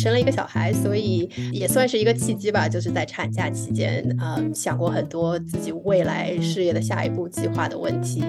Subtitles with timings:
[0.00, 2.66] 生了一个小孩，所以也算是一个契机吧。
[2.66, 8.24] 就是在产假期间，嗯，想过很多自己未来事业的下一步计划的问题。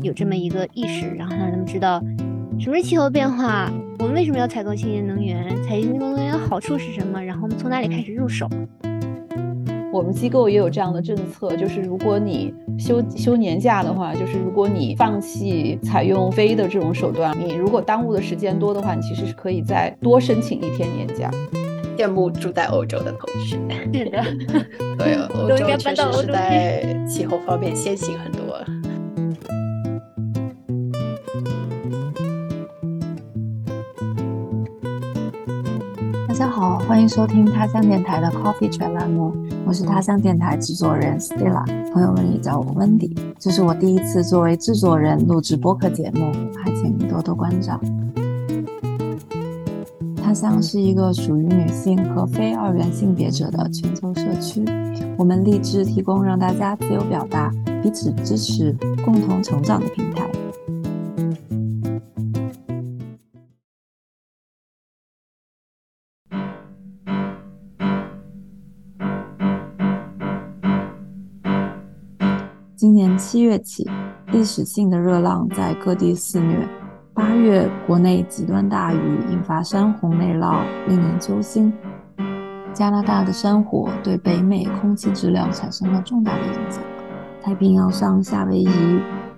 [0.00, 2.02] 有这么一个意识，然后让他们知道
[2.58, 8.48] 什么是气候变化，我们为什么要采购清洁能源，采购清洁能源的好处是什么，然后我们从哪里开始入手。
[9.92, 21.30] 我们机构也有这样的政策，就是如果你休休年假的话，就是如果你放弃采用非的这种手段，你如果耽误的时间多的话，你其实是可以再多申请一天年假。
[21.98, 23.58] 羡慕住在欧洲的同学，
[23.92, 24.24] 是的，
[24.96, 28.58] 对， 欧洲确实是在气候方面先行很多。
[36.26, 39.34] 大家好，欢迎收听他乡电台的 Coffee Chat 栏目。
[39.66, 43.16] 我是他乡电台制作人 Stella，朋友们也叫我 Wendy。
[43.38, 47.80] 这是我第一次作为制作人录制播客节目，还请多多关照。
[50.22, 54.64] 他乡是一个属于女性和非二元性别者的全球社区，
[55.16, 57.52] 我们立志提供让大家自由表达、
[57.82, 58.72] 彼此支持、
[59.04, 60.29] 共同成长的平台。
[73.20, 73.86] 七月起，
[74.32, 76.66] 历史性的热浪在各地肆虐。
[77.12, 78.98] 八月，国内极端大雨
[79.30, 81.70] 引发山洪内涝，令人揪心。
[82.72, 86.82] 加拿大的山火对北美空气质量产生了重大的影响。
[87.42, 88.68] 太平洋上夏威夷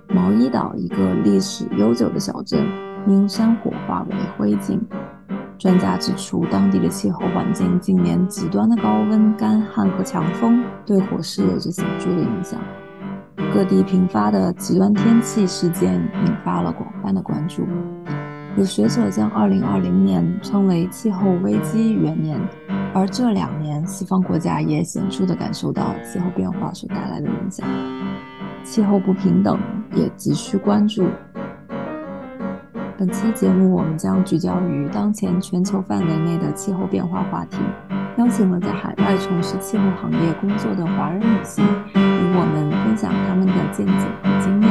[0.09, 2.65] 毛伊岛一个历史悠久的小镇
[3.09, 4.79] 因山火化为灰烬。
[5.59, 12.61] 专家指出，当地的气候环境近年极端的高温、干旱和强风对火势有着显著的影响。
[13.53, 17.67] 各地频发的极端天气事件引发了广泛的关注。
[18.57, 22.39] 有学者将2020年称为气候危机元年，
[22.95, 27.67] 而这两年西方国家也显著地感受到气候变化所带来的影响，
[28.63, 29.59] 气候不平等
[29.95, 31.07] 也急需关注。
[32.99, 37.57] 本期节目我们将聚焦于当前全球范围内的气候变化话题，
[38.19, 41.65] 邀请了在海外从事气候行业工作的华人女性。
[42.35, 44.71] 我们分享他们的见解和经验。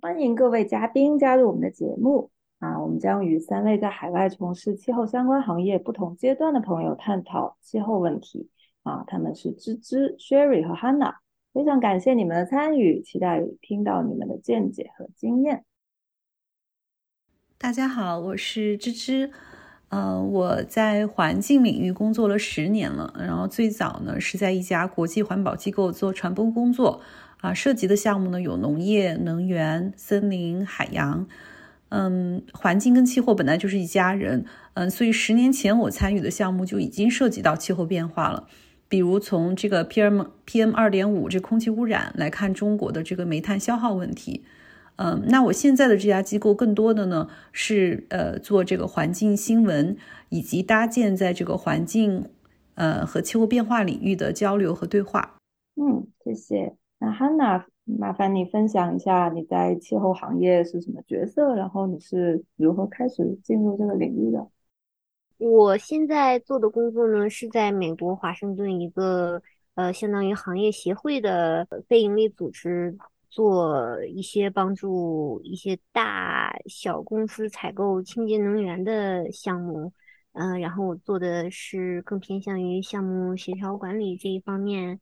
[0.00, 2.80] 欢迎各位嘉宾加入我们的节目啊！
[2.80, 8.48] 我们将与三位在海外从事气候相关行业不同阶段的朋友探讨气候问题
[8.82, 9.04] 啊！
[9.06, 11.14] 他们是芝芝、Sherry 和 Hannah，
[11.54, 15.64] 非常感谢你们的参与，期待听到你们的见解和经验。
[17.56, 19.30] 大家好，我是芝芝。
[19.90, 27.00] 呃，我在环境领域工作了十年了，然后最早呢是在一家国际环保机构做传播工作，
[27.40, 31.26] 啊，涉及的项目呢有农业、能源、森林、海洋，
[31.88, 34.44] 嗯，环境跟气候本来就是一家人，
[34.74, 38.46] 嗯，所以十年前我参与的项目就已经涉及到气候变化了，
[38.90, 44.44] 比如从这个 PM PM 二点五这空气污染来看中国的这个煤炭消耗问题。
[45.00, 49.96] 嗯，那我现在的这家机构更多的呢是呃做这个环境新闻，
[50.28, 52.28] 以及搭建在这个环境
[52.74, 55.36] 呃和气候变化领域的交流和对话。
[55.76, 56.74] 嗯，谢谢。
[56.98, 64.48] 那 Hanna，麻烦你分享一下你在气候行业是什么角色，然后你是如何开始进入这个领域的？
[65.38, 69.40] 我现在做的工作呢是在美国华盛顿一个
[69.76, 72.98] 呃相当于行业协会的非营利组织。
[73.30, 79.92] 做一些帮助一些大小公司采购清洁能源的项目，
[80.32, 85.00] 嗯，然后我做的是更偏向于项目协调管理这一方面。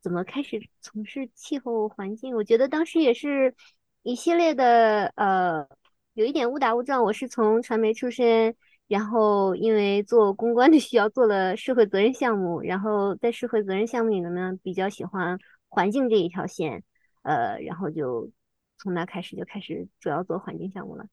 [0.00, 2.36] 怎么开始从事气候环境？
[2.36, 3.54] 我觉得当时也是
[4.02, 5.66] 一系列的，呃，
[6.14, 7.02] 有一点误打误撞。
[7.02, 8.54] 我是从传媒出身，
[8.86, 16.84] 然后因为做公关的需要，做了社会责任项目，然后在社会责任项目里面呢，比较喜欢环境这一条线。
[17.28, 18.30] 呃，然后就
[18.78, 21.04] 从那开始就开始主要做环境项目了。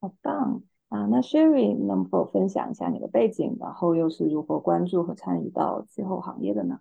[0.00, 1.06] 好棒啊！
[1.06, 6.80] 那 Sherry 能否分享一下你的背景，然后又是如何关注和参与到气候行业的呢？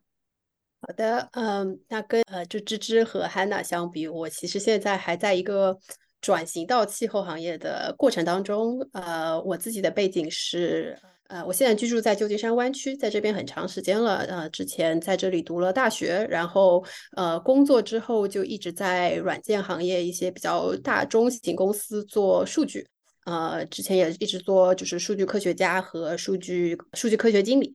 [0.81, 5.77] 好的，嗯，那跟呃就芝芝和 Hannah 相比，我其实现在还在一个
[6.19, 8.79] 转型到气候行业的过程当中。
[8.93, 10.97] 呃，我自己的背景是。
[11.27, 14.17] 呃，我现在居住在旧金山湾区，在这边很长时间了。
[14.29, 16.85] 呃，之前在这里读了大学，然后
[17.15, 22.85] 呃工作之后就一直在软件行业一些比较大中型公司做数据。
[23.25, 27.73] 呃，之前也一直做就是数据科学家和数据数据科学经理。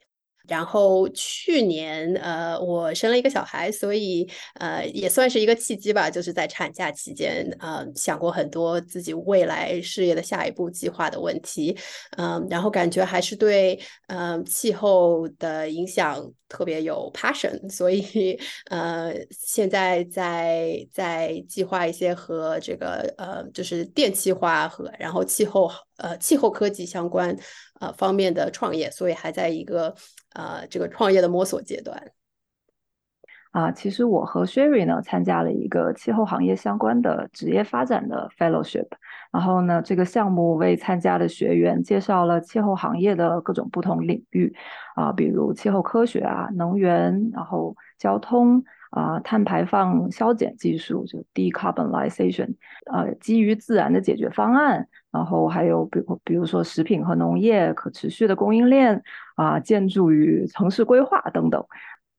[0.49, 6.11] 然后去年，呃，我生了一个小孩，所以呃，也算是一个契机吧。
[6.11, 11.77] 就是在产假期间，呃，想过很多自己未来事业的下一步计划的问题，
[12.17, 13.79] 嗯，然后感觉还是对，
[14.09, 18.39] 嗯，气候的影响特别有 passion，所以，
[18.71, 27.37] 呃，现在在在计划一些和这个，呃，就是电气化和然后气候，呃，气候科技相关。
[27.81, 29.94] 呃方面的创业，所以还在一个
[30.35, 32.12] 呃这个创业的摸索阶段。
[33.50, 38.87] 啊，其实我和 Sherry 呢参加了一个气候行业相关的职业发展的 fellowship，
[39.32, 44.55] 然后呢这个项目为参加的学员介绍了气候行业的各种不同领域，
[44.94, 48.62] 啊，比如气候科学啊、能源，然后交通。
[48.91, 52.56] 啊，碳排放消减技术就 decarbonization，
[52.93, 59.03] 呃，基于自然的解决方案，然后还有比比如说食品和农业可持续的供应链
[59.37, 61.65] 啊，建筑与城市规划等等。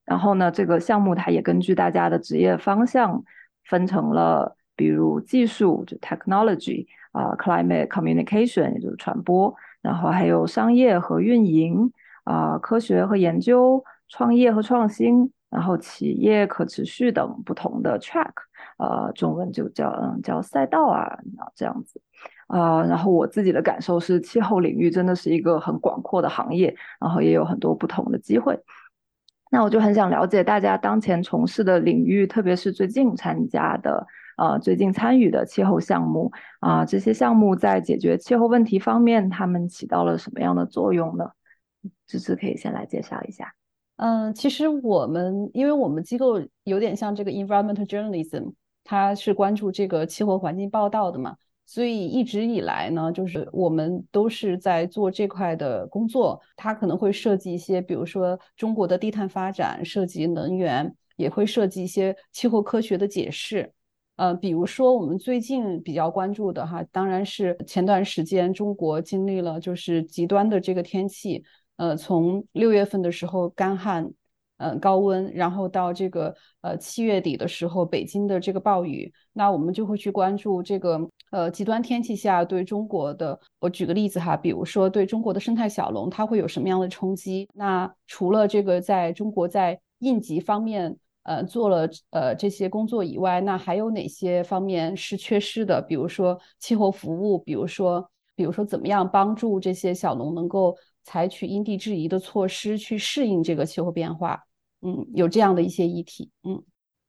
[0.06, 3.24] 然后呢，这个项目它也根据大家的职业方向
[3.66, 11.92] 分成了，比如技术就 technology 啊，climate communication 也就是传播，然后还有商业和运营
[12.26, 15.32] 啊，科学和研究，创业和创新。
[15.52, 18.32] 然后企业可持续等不同的 track，
[18.78, 21.20] 呃，中文就叫嗯叫赛道啊，
[21.54, 22.02] 这样子，
[22.52, 28.60] 呃，然后我自己的感受是，气候领域真的是一个很广阔的行业，然后也有很多不同的机会。
[29.50, 34.06] 那我就很想了解大家当前从事的领域，特别是最近参加的，
[34.38, 41.32] 呃，最近参与的气候项目啊，这些项目在解决气候问题方面，他们起到了什么样的作用呢？
[42.06, 43.54] 芝芝可以先来介绍一下。
[43.98, 48.54] 嗯，其实我们，因为我们机构有点像这个 environmental journalism，
[48.84, 56.42] 它是关注这个气候环境报道的嘛，所以一直以来呢，就是我们都是在做这块的工作。
[56.56, 63.72] 它可能会涉及一些，比如说中国的低碳发展，涉及能源，也会涉及一些气候科学的解释。
[64.18, 71.44] 呃，比如说我们最近比较关注的哈，当然是前段时间中国经历了就是极端的这个天气。
[71.78, 74.12] 呃，从六月份的时候干旱，
[74.58, 81.00] 呃高温，然后到这个呃七月底的时候，北京的这个暴雨，那我们就会去关注这个
[81.32, 83.40] 呃极端天气下对中国的。
[83.60, 87.50] 我举个例子哈，比如说对中国的生态小龙，它会有什么样的冲击？
[87.56, 95.82] 那除了这个在中国在应急方面呃做了呃这些工作以外，那还有哪些方面是缺失的？
[95.82, 100.78] 比如说气候服务，比如说比如说怎么样帮助这些小农能够。
[101.04, 104.44] 采取因地制宜的措施去适应这个气候变化，
[104.84, 106.62] 嗯，有这样的一些议题，嗯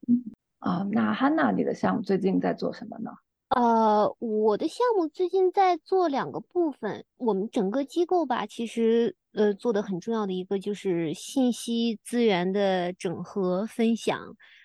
[0.09, 0.25] 嗯
[0.61, 3.11] 啊，那 Hanna，你的项目最近在做什么呢？
[3.55, 14.19] 呃，我的项目最近在做两个部分，我们整个机构吧，其实呃做的很重要的一个就是信息资源的整合分享。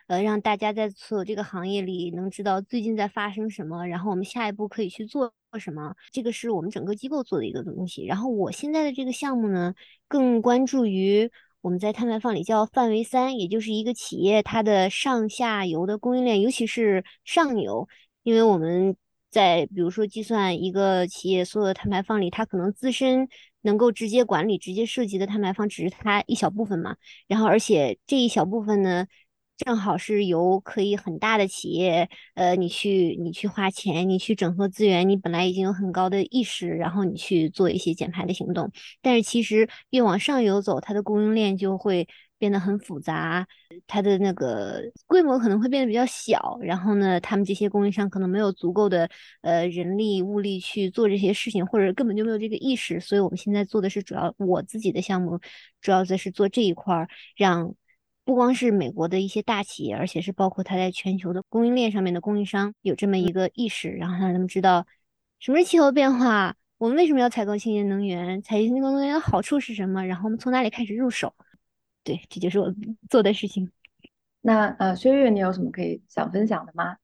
[0.07, 8.05] 呃，让大家在所有这个行业里能知道最近在发生什么，然后我们下一步可以去做什么，这个是我们整个机构做的一个东西。
[8.05, 9.73] 然后我现在的这个项目呢，
[10.07, 11.29] 更关注于
[11.59, 17.89] 我们在碳排放里叫范围三，也就是一个企业它的上下游的供应链，尤其是上游，
[18.27, 18.93] 因为我们
[19.31, 23.29] 在比如说计算一个企业所有的碳排放里，它可能自身
[23.61, 26.97] 能够直接管理、直接涉及的碳排放只是它一小部分嘛，
[27.27, 29.07] 然后而且这一小部分呢。
[29.65, 38.71] 正好是由可以很大的企业，呃，你去你去花钱，你去整合资源，你本来已经有很高的意识，然后你去做一些减排的行动。
[39.01, 42.07] 但是其实越往上游走，它的供应链就会
[42.37, 43.47] 变得很复杂，
[43.87, 46.57] 它的那个规模可能会变得比较小。
[46.61, 49.09] 然后呢，他们这些供应商可能没有足够的
[49.41, 52.99] 呃人力物力去做这些事情，或者根本就没有这个意识。
[52.99, 55.39] 所以我们现在做的是主要我自己的项目，
[55.81, 57.75] 主要的是做这一块儿，让。
[58.27, 64.85] 不光是美国的一些大企业，而且是包括它在全球的供应链上面的供应商有这么一个意识，然后让他们知道
[65.39, 71.33] 什么是气候变化，我们为什么要采购清洁能源，采购清洁能源的好处是什么，然后我们从哪里开始入手？
[72.07, 72.73] 对，这就是我
[73.09, 73.69] 做的事情。
[74.39, 76.95] 那呃，薛岳，你有什么可以想分享的吗？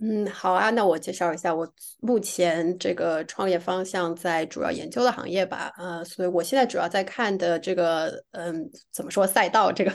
[0.00, 5.70] 嗯，好啊，那我介绍一下我目前这个创业方向在主要研究的行业吧。
[5.76, 9.90] 呃，所以我现在主要在看的这个，嗯，怎么说赛道这个，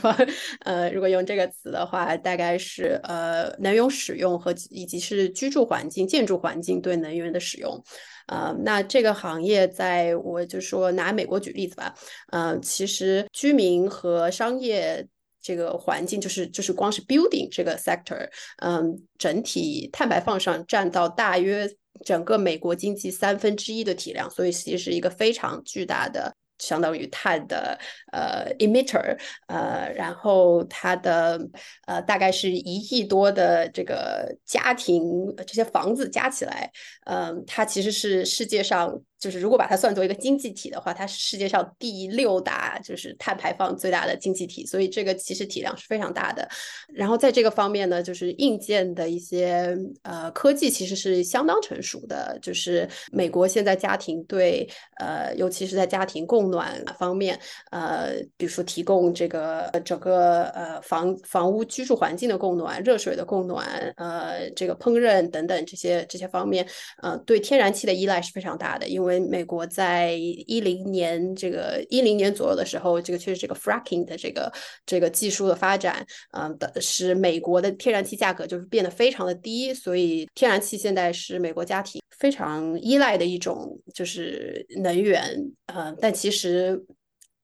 [0.60, 7.84] 呃，如果用这个词的话，大概是呃能源使用和以及是居住环境、建筑环境对能源的使用。
[8.28, 11.94] 呃，那这个行业在我就说拿美国举例子吧。
[12.32, 15.08] 嗯，其实居民和商业。
[15.46, 18.26] 这个环境就是就是光是 building 这个 sector，
[18.62, 21.70] 嗯，整体碳排放上占到大约
[22.06, 27.78] 整个美国经济三分之一的体量，所以其实是一个非常巨大的相当于碳的
[28.12, 29.18] 呃 emitter，
[29.48, 31.40] 呃，然后它的
[31.86, 35.04] 呃大概是一亿多的这个家庭
[35.48, 36.72] 这些房子加起来，
[37.06, 39.02] 嗯，它其实是世界上。
[39.24, 46.46] 就是如果把它算作一个经济体的话，它是世界上第六大，就是碳排放最大的经济体，所以这个其实体量是非常大的。
[46.94, 52.38] 然后在这个方面呢，就是硬件的一些呃科技其实是相当成熟的。
[52.42, 57.40] 就是美国现在家庭对呃，尤其是在家庭供暖方面，
[57.72, 63.66] 呃，比如说提供这个整个呃房房屋居住环境的供暖、热水的供暖、
[63.96, 66.68] 呃这个烹饪等等这些这些方面，
[67.02, 74.52] 呃，对天然气的依赖是非常大的，因为美国在一零年这个一零年左右的时候，这个确实这个 fracking 的这个
[74.86, 85.24] 这个技术的发展，嗯，的使美国的天然气价格就是变得非常的低，所以天然气现在是美国家庭非常依赖的一种就是能源，
[85.68, 86.84] 嗯，但其实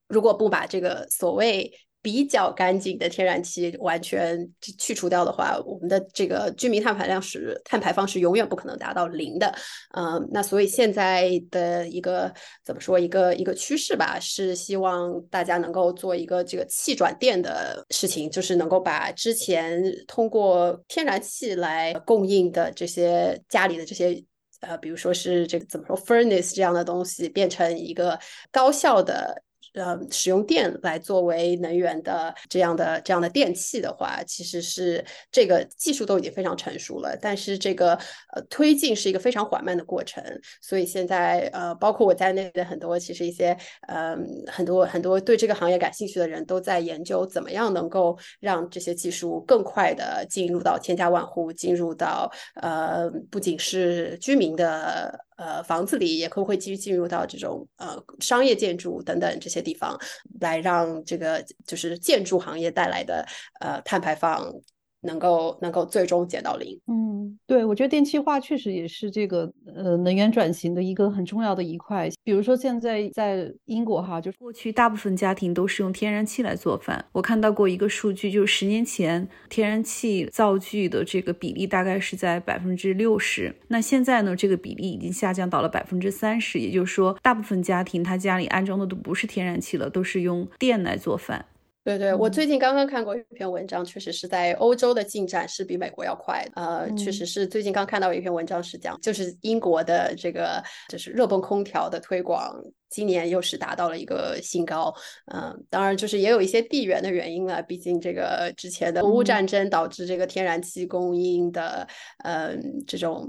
[0.08, 1.72] 如果不把这个所谓
[2.10, 4.50] 比较干净的天然气完全
[4.80, 9.54] 去除掉的话，我们的这个居民碳排量是碳排放是永远不可能达到零的。
[9.96, 12.34] 嗯，那所以现在的一个
[12.66, 24.24] 怎么说一个一个趋势吧，是希望大家能够做一个这个气转电的事情，就是能够把之前通过天然气来供应的这些家里的这些
[24.62, 28.20] 呃，比如说是这个怎么说 furnace 这样的东西，变成一个
[28.52, 29.44] 高效的。
[29.74, 37.94] 呃，使用电来作为能源的这样的这样的电器的话，其实是这个技术都已经非常成熟了，但是这个
[38.34, 40.24] 呃推进是一个非常缓慢的过程。
[40.62, 43.56] 所以现在呃，包括我在内的很多其实一些
[43.88, 55.29] 呃很多很多对这个行业感兴趣的人都在研究怎么样能够让这些技术更快的进入到千家万户，进入到呃不仅是居民的。
[55.40, 59.98] 呃，房子里也可能会继续进入到这种呃商业建筑等等这些地方，
[60.42, 63.26] 来让这个就是建筑行业带来的
[63.62, 64.54] 呃碳排放。
[65.02, 66.80] 能够能够最终减到零。
[66.88, 72.10] 嗯，对，我觉得电气化确实也是这个呃能源转型的一个很重要的一块。
[72.24, 77.04] 比如说现在在英国哈，就是过去大部分家庭都是用天然气来做饭。
[77.12, 86.60] 我看到过一个数据，就是十年前天然气灶具的这个比例大概是在百分之六十，那现在呢，这个比例已经下降到了百分之三十。
[86.60, 91.46] 也就是说，大部分家庭他家里安装的都不是天然气了，都是用电来做饭。
[91.84, 96.62] 对对，我最近刚刚看过一篇文章，确实是在欧洲的进展是比美国要快的。
[96.62, 102.54] 呃，确实是最近刚看到一篇文章是讲，就是英国的这个就是热泵空调的推广，
[102.90, 104.94] 今年又是达到了一个新高。
[105.34, 111.88] 嗯，当然就是也有一些地缘的原因了，毕竟这个之前的俄乌战争导致这个天然气供应的
[112.24, 113.28] 嗯这种。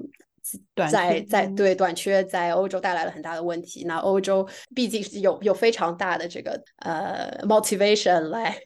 [0.91, 3.85] 在在对短缺在欧洲带来了很大的问题。
[3.85, 8.57] 那欧洲毕竟是有有非常大的这个呃 motivation 来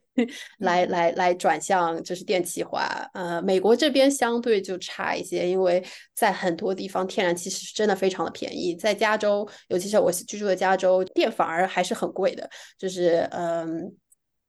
[0.59, 3.09] 来来来转向就是电气化。
[3.14, 8.75] 呃，美国这边相对就差一些，因为在很多地方天然气是真的非常的便宜。
[8.75, 12.49] 在加州，尤其是我居住的加州，电反而还是很贵的。
[12.79, 13.95] 就是嗯。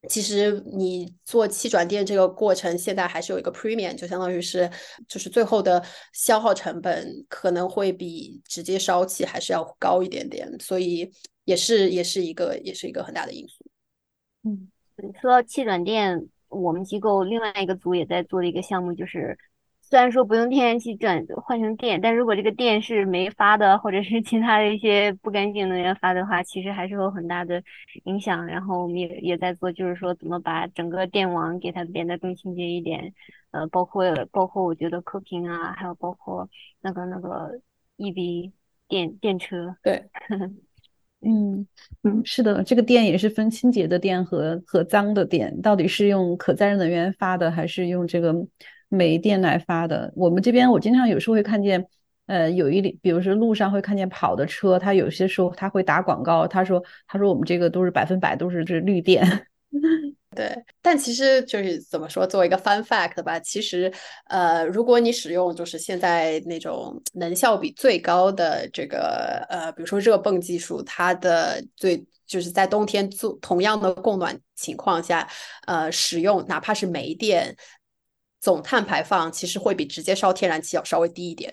[0.08, 4.70] 其实你做气转电这个过程，现在还是有一个 premium，就相当于是，
[5.08, 5.84] 就是最后的
[6.14, 11.12] 消耗成本可能会比直接烧气还是要高一点点，所以
[11.44, 13.66] 也是也是一个也是一个很大的因素。
[14.44, 14.70] 嗯，
[15.22, 19.38] 说到气转电，我们机构另外一个组也在做的一个项目就是。
[19.96, 27.64] 虽然说不用天然气转换成电，但如果这个电是没发的，或者是其他的一些不干净能源发的话，其实还是有很大的
[28.04, 28.46] 影响。
[28.46, 33.14] 然后我们也也在做，就是说怎么把整个电网给它变得更清洁一点。
[33.52, 36.50] 呃，包括包括我觉得 cooking 啊，还有包括
[36.82, 37.62] 那个那个
[37.96, 38.52] EV
[38.90, 39.78] 电电车。
[39.82, 40.04] 对，
[41.22, 41.66] 嗯
[42.04, 48.36] 嗯，是的，这个电也是分清洁的电和和脏的电，到底是用可再生能源发的，还是用这个？
[48.90, 51.86] 煤电来发的，我们这边我经常有时候会看见，
[52.28, 59.48] 呃，有一比如说路上会看见跑的车，他有些时候他会打广告，他说他说我们这个都是百分百都是是绿电，
[60.36, 63.92] 对，但其实就是怎么说，作为一个 fun fact 吧，其实
[64.28, 75.26] 呃，如果你使用就是现在那种能效比最高的这个呃，比如说热泵技术，它的最就是在冬天做同样的供暖情况下，
[75.68, 77.56] 呃，使用哪怕是煤电。
[78.46, 81.52] 总碳排放其实会比直接烧天然气要稍微低一点，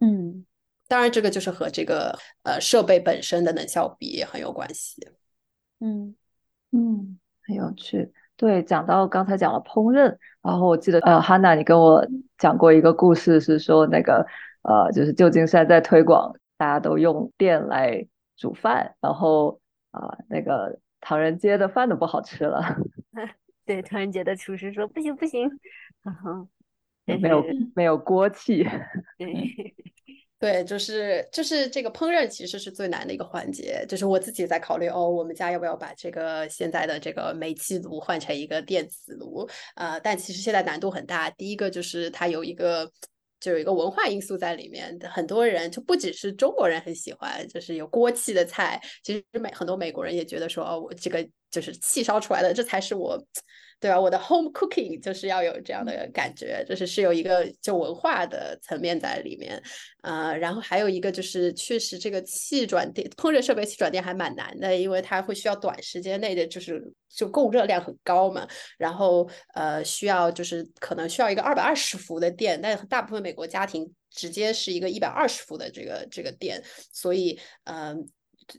[0.00, 0.46] 嗯，
[0.86, 5.08] 当然这个就是和这个呃设备本身的能效比也很有关系，
[5.80, 6.14] 嗯
[6.70, 8.12] 嗯，很有趣。
[8.36, 14.24] 对，讲到刚才讲了烹饪，然后我记得呃，Hanna 你跟我讲过一个故事，是说那个
[14.62, 22.62] 呃，就是旧金山在推广大家都用电来煮饭，然后啊，那个唐人街的饭都不好吃了。
[23.66, 25.46] 对，唐人街的厨师说不行不行，
[27.20, 28.64] 没有没有锅气。
[29.18, 29.74] 对。
[30.40, 39.48] 对，就是就是这个烹饪其实是最难的一个环节，就是我自己在考虑哦，我们家要不要把这个现在的这个煤气炉换成一个电磁炉？
[39.74, 41.28] 呃，但其实现在难度很大。
[41.30, 42.88] 第一个就是它有一个
[43.40, 53.20] 就有一个文化因素在里面，很多人就不只是中国人很喜欢，就是有锅气的菜，其实美很多美国人也觉得说哦，我这个就是气烧出来的，这才是我。
[53.80, 54.00] 对吧？
[54.00, 59.62] 我的 home cooking 就是要有这样的感觉，就是是有一个就文化的层面在里面，
[60.02, 68.46] 呃，然后还有一个就是确实这个气转电烹饪设备气转电还蛮难的，因为它会需要短时间内的就是就供热量很高嘛，
[68.78, 78.08] 然后呃需要就是可能需要一个二百二十伏的电，但大部分美国家庭直接是一个一百二十伏的这个这个电，所以嗯。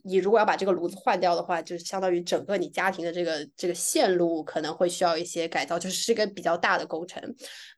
[0.04, 7.22] 你如果要把这个炉子换掉的话，就是相当于整个你家庭的这个这个线路可能会需要一些改造，就是是一个比较大的工程，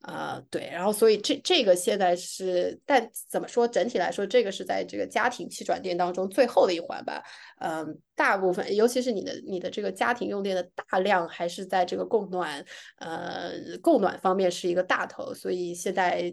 [0.02, 7.24] 啊，对，然后所以这这个现在是，但怎么说整体来说，这个是在这个家庭气转电当中最后的一环吧，
[7.60, 12.66] 嗯，大部分尤其是你的你的这个家庭用电的大量还是在这个供暖，
[12.98, 13.52] 呃，
[13.82, 16.30] 供暖方面是一个大头，所以现在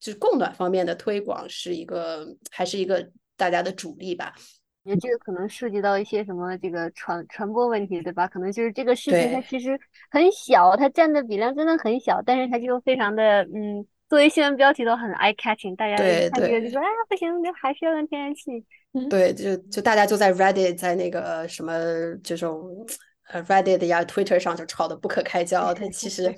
[0.00, 4.34] 就是供暖方面的推广是一个还是一个大家的主力吧。
[4.84, 8.26] 也这个可能涉及到一些什么这个传传播问题，对吧？
[8.26, 9.78] 可能就是这个事情它其实
[10.10, 18.64] 很小，它占的比量真的很小，但是它就非常的嗯，作为新闻标题都很 eye catching，大家一看这个就说哎不行，这还是要用天然气。
[19.08, 21.72] 对，就就大家就在 Reddit，在那个什么
[22.24, 22.86] 这种
[23.28, 26.34] 呃 Reddit 呀 Twitter 上就吵得不可开交，它其实。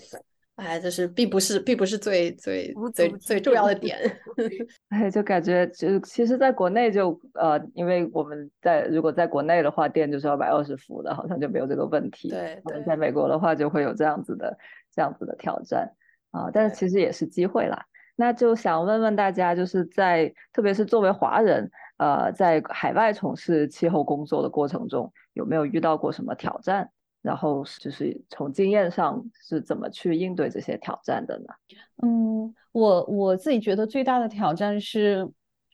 [0.62, 3.98] 哎，就是并不是，并不是最最最最重要的点。
[4.90, 12.28] 哎，就感觉就其实，在国内就呃，因为我们在如果在国内的话，电就是二百二十伏的，好像就没有这个问题。
[12.30, 14.56] 对对，在美国的话，就会有这样子的
[14.94, 15.90] 这样子的挑战
[16.30, 16.48] 啊。
[16.52, 17.84] 但是其实也是机会啦。
[18.14, 26.90] 那就想问问大家，就是在特别是作为华人，呃，在海外从事气候工作的过程中，有没有遇到过什么挑战？
[27.22, 31.46] 然后就是从经验上是怎么去应对这些挑战的呢？
[32.02, 35.26] 嗯，我我自己觉得最大的挑战是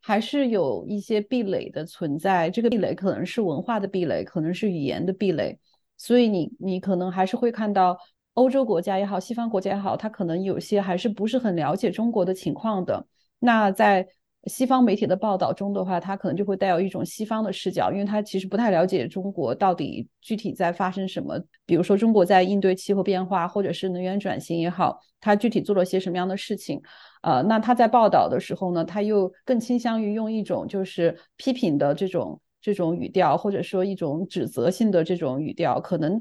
[0.02, 2.50] 还是有一些壁垒的存在。
[2.50, 5.58] 这个壁垒可能是文化的壁垒，可能是语言的壁垒。
[5.96, 7.98] 所以你你可能还是会看到
[8.34, 13.04] 欧洲国家也好，西方国家也好，他可能有些还是不是很了解中国的情况的。
[13.40, 14.06] 那在
[14.48, 21.38] 西方媒体的报道中的话，他可能就会带有一种西方的视角，因为他其实不太了解中国到底具体在发生什么。
[21.66, 26.80] 比如说，中国在应对气候变化或者是能源转型也好，他具体做了些什么样的事情？
[27.22, 36.20] 呃，那他在报道的时候呢，他又更倾向于用一种就是批评的这种这种语调，或者说一种指责性的这种语调，可能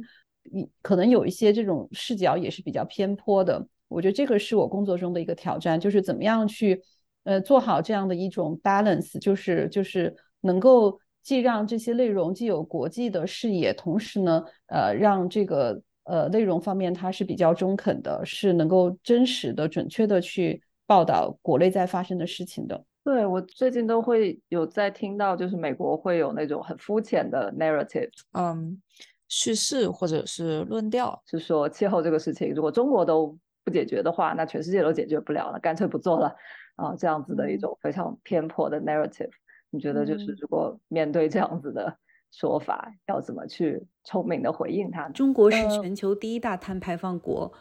[0.82, 3.66] 可能有一些这种视角也是比较偏颇的。
[3.88, 6.82] 我觉得这个是我工作中的一个挑战，就是怎么样去。
[7.28, 22.82] 呃，做好这样的一种 balance，就是就是能够既让这些内容既有国际的视野，同时呢，呃，让这个呃内容方面它是比较中肯的，是能够真实的、准确的去报道国内在发生的事情的。
[23.04, 28.82] 对我最近都会有在听到，就是美国会有那种很肤浅的 narrative，嗯，
[29.28, 36.34] 叙事或者是论调，是说气候这个事情，如果中国都不解决的话，那全世界都解决不了了，干脆不做了。
[36.78, 39.32] 啊，这样子的一种非常偏颇的 narrative，
[39.72, 41.98] 你觉得就是如果面对这样子的
[42.32, 45.10] 说法，要怎么去聪明的回应它？
[45.10, 47.52] 中国是全球第一大碳排放国，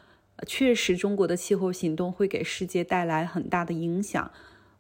[0.46, 4.30] 确实中国的气候行动会给世界带来很大的影响。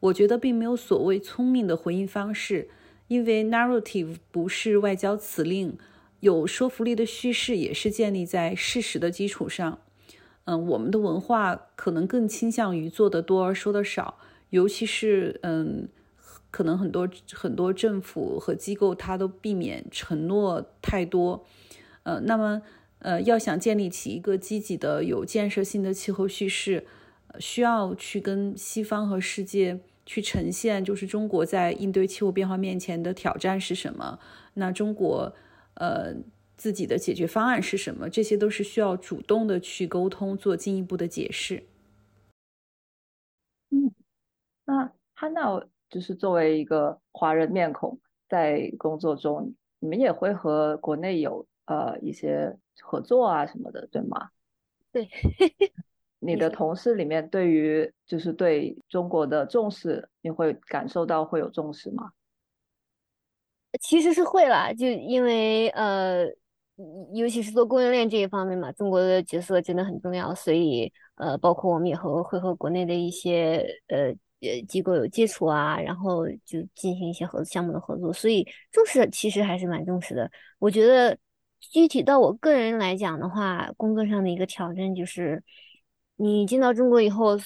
[0.00, 2.68] 我觉得并没有所谓聪明的回应方式，
[3.08, 5.78] 因为 narrative 不是外交辞令，
[6.20, 9.78] 有说服力的叙事也是建立在事实的基础上。
[10.44, 14.18] 嗯，我们的文化可能更倾向于做的多而说的少。
[14.50, 15.88] 尤其是嗯，
[16.50, 21.44] 可能很多很多政府和机构，它都避免承诺太多，
[22.04, 22.62] 呃，那么
[23.00, 26.86] 呃，要想建立起一个积极的、有建设性的气候叙事，
[27.38, 34.18] 需要去跟西方和世界去呈现，就是中国在应对气候变化面前的挑战是什么，
[34.54, 35.34] 那中国
[35.74, 36.14] 呃
[36.56, 41.64] 自己的解决方案是什么，这些都是需要主动的去沟通，做进一步的解释。
[44.66, 44.76] 嗯。
[44.76, 47.98] 那汉娜就是作为一个华人面孔，
[48.28, 54.30] 在工作中，你们也会和国内有呃一些合作啊什么的，对吗？
[54.92, 55.08] 对。
[56.18, 62.10] 你的同事里面对于就是对中国的重视，你会感受到会有重视吗？
[63.80, 66.24] 其实是会啦，就因为呃，
[67.12, 80.30] 尤其是做供应链这一方面嘛，中国的角色真的很重要，所以呃，包括我们也和会和国内的一些呃呃机构有接触啊，然后就进行一些合作项目的合作，所以重视其实还是蛮重视的。
[80.58, 81.16] 我觉得
[81.60, 85.42] 具体到我个人来讲的话，工作上的一个挑战就是，
[86.16, 87.38] 你进到中国以后。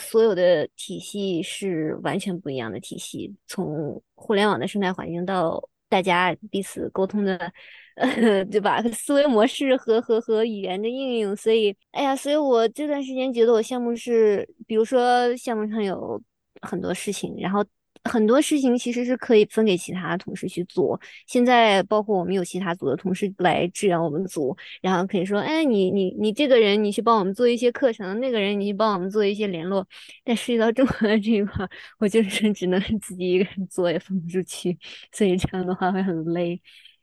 [0.00, 7.52] 所有的体系是完全不一样的体系，从互联网的生态环境到大家彼此沟通的，
[8.50, 8.82] 对吧？
[8.92, 16.20] 思维模式和和和语言的应用，所以，哎呀，所以我这段时间觉得我项目是，比如说项目上有
[16.62, 17.64] 很多事情，然后。
[18.04, 21.00] 很多事情其实是可以分给其他同事去做。
[21.28, 29.86] 现在包括我们有其他组的同事来支援我们组，然后可以说，哎，你你你这个人你去帮我们做一些课程，那个人你去帮我们做一些联络。
[30.24, 31.64] 但涉及到中国的这一块，
[32.00, 34.76] 我就是只能 自己一个人做，也分不出去，
[35.12, 36.60] 所以这样的话会很累。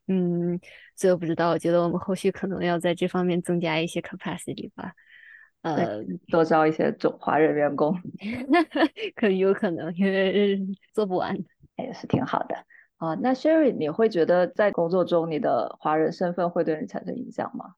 [0.10, 0.60] 嗯，
[0.96, 4.92] 所以我不知道，我觉得我们后续可能要在这方面增加一些 capacity 吧。
[5.62, 7.94] 呃，多招一些中华人员工，
[9.16, 10.60] 可能有可能，因为
[10.94, 11.38] 做不完，
[11.78, 12.56] 也是挺好的
[12.98, 13.14] 啊。
[13.16, 17.76] 那 Sherry，你会觉得在工作中你的华人身份会对你产生影响吗？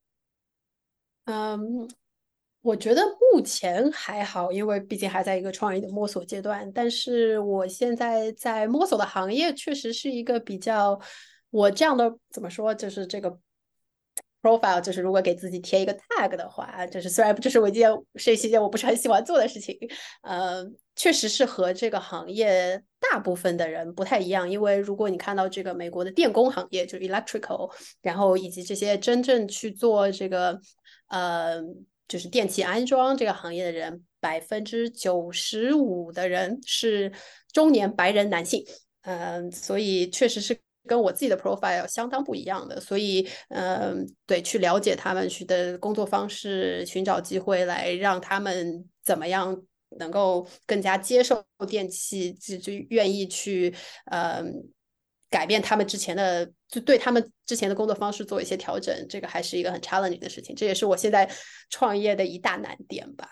[1.26, 1.90] 嗯，
[2.62, 3.02] 我觉得
[3.34, 6.72] 目前还好，因为毕竟还在一个创业的摸索阶段。
[6.72, 11.00] 但是我现在在摸索的行业，确实是一个比较
[11.52, 13.40] 我这样的怎么说，就是这个。
[14.44, 19.78] profile 就是如果给自己贴一个 tag 的话，就是虽然这是我一件是一件我不是很喜欢做的事情，
[20.24, 24.50] 呃，确实是和这个行业大部分的人不太一样。
[24.50, 30.60] 因为如果你看到这个美国的电工行业，就是 electrical，然后以及这些真正去做这个
[31.10, 31.62] 呃
[32.08, 37.12] 就是电器安装这个行业的人，百分之九十五的人是
[37.54, 38.66] 中年白人男性，
[39.04, 40.58] 嗯，所以确实是。
[40.88, 49.62] 跟我自己的 profile 相当不一样的，所以，嗯，对，去了解他们去的工作方式，寻找机会来让他们怎么样
[50.00, 53.74] 能够更加接受电器，就就愿意去，
[54.06, 54.52] 嗯，
[55.30, 61.30] 改变他们之前的，就对他们之前的工作方式做一些调整，这个还是一个很 challenging 的事情，这也是我现在
[61.70, 63.30] 创业的一大难点吧。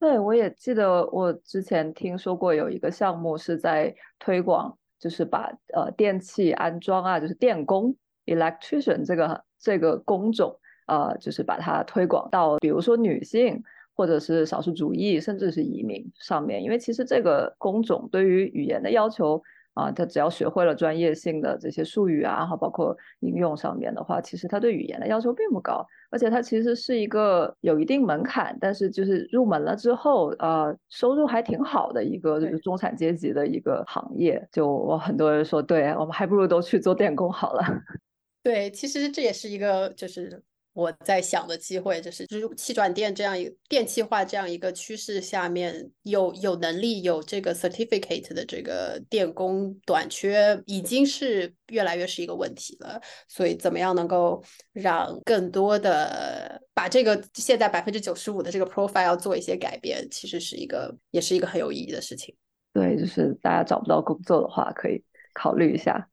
[0.00, 4.77] 对，我也记得我之前听说过有一个项目是在推广。
[4.98, 7.94] 就是把呃电器安装啊，就是电工
[8.26, 13.62] electrician 这个这个工种，呃，就是把它推广到比如说女性
[13.94, 19.42] 或者是少数主义，甚至是移民上面，因为其实这个工种对于语言的要求。
[19.78, 34.44] 啊，他只要学会了专业性的这些术语啊，然后包括应用上面的话，其实他对语言的要求并不高，而且他其实是一个有一定门槛，但是就是入门了之后，呃，收入还挺好的一个就是中产阶级的一个行业。
[34.50, 37.62] 就我很多人说，对我们还不如都去做电工好了。
[38.42, 40.42] 对，其实这也是一个就是。
[40.78, 53.00] 我在想的机会就是，就是气转电这样一个电气化这样一个趋势下面，有有能力有这个 certificate 的这个电工短缺，已经是越来越是一个问题了。
[53.26, 54.40] 所以，怎么样能够
[54.72, 62.32] 让更多的把这个现在百分之九十五的这个 profile 做一些改变，其实是一个也是一个很有意义的事情。
[62.72, 65.02] 对，就是大家找不到工作的话，可以
[65.34, 66.08] 考虑一下。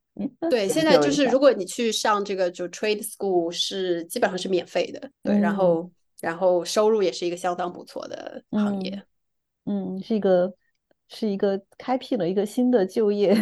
[0.48, 9.02] 对，现在就是如果你去上这个就 trade school 是基本上是免费的，对，然后然后收入也是一个相当不错的行业，
[9.66, 10.52] 嗯，是一个
[11.08, 13.34] 是一个开辟了一个新的就业，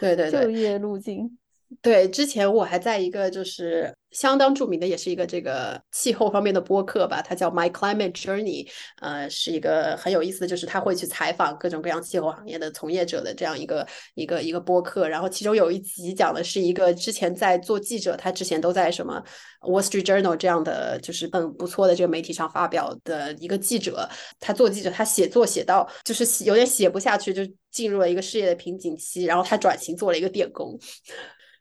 [0.00, 1.36] 对 对就业路径。
[1.82, 8.68] 对，之前我还在一个就是相当著名的，也是一个这个气候方面的播客吧，它叫 My Climate Journey，
[9.00, 15.08] 呃，是一个很有意思的，就是他会去采访各种各样气候行业的从业者的这样一个一个一个播客。
[15.08, 19.22] 然后其中有一集讲的是一个之前在做记者，他之前都在什么
[19.60, 24.08] Wall Street Journal 这样的就是很不错的这个媒体上发表的一个记者，
[24.40, 30.78] 他做记者，他写作写到就是有点写不下去，就进入了一个事业的瓶颈期，然后他转型做了一个电工。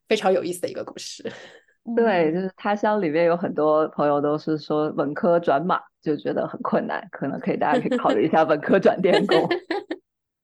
[0.07, 1.21] 非常有意思的一个故事，
[1.95, 9.37] 对，就是他乡里面有很多朋友都是说文科转码就觉得很困难，可能可以大家可以考虑一下文科转电工。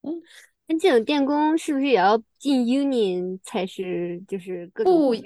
[0.02, 0.22] 嗯，
[0.68, 4.22] 那这种电工是不是也要进 union 才是？
[4.28, 5.22] 就是不一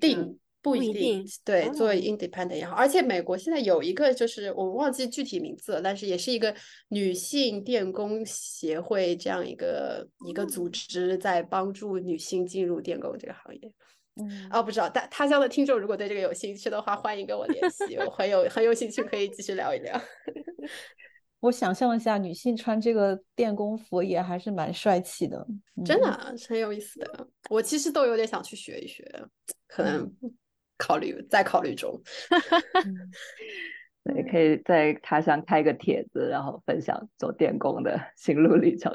[0.00, 0.38] 定。
[0.60, 6.52] 不一定对，作为 independent 也好，而且美国现在有一个，就是我忘记具体名字了，但是也是一个
[6.88, 13.72] 女性电工协会这样一个一个组织，在帮助女性进入电工这个行业。
[14.18, 20.00] 嗯，哦，不知道，但他乡的听众如果对这个有兴趣的话，欢迎跟我联系，我很有很有兴趣可以继续聊一聊。
[21.40, 25.46] 我想象一下，女性穿这个电工服也还是蛮帅气的，
[25.84, 26.10] 真的
[26.48, 27.28] 很有意思的。
[27.48, 29.04] 我其实都有点想去学一学，
[29.68, 30.10] 可能
[30.76, 32.00] 考虑在考虑中。
[34.02, 38.92] 对，可以在他乡开个帖子，然后分享做电工的心路历程。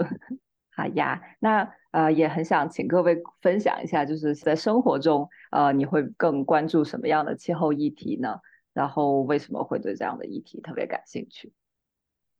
[0.75, 8.41] 好呀，那呃也很想请各位分享一下，就是在生活中，呃你会更关注什么样的气候议题呢？
[8.73, 11.53] 然后为什么会对这样的议题特别感兴趣？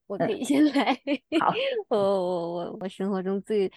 [0.08, 0.94] 我可以先来。
[1.40, 1.54] 好，
[1.88, 3.72] 我我我我生活中最。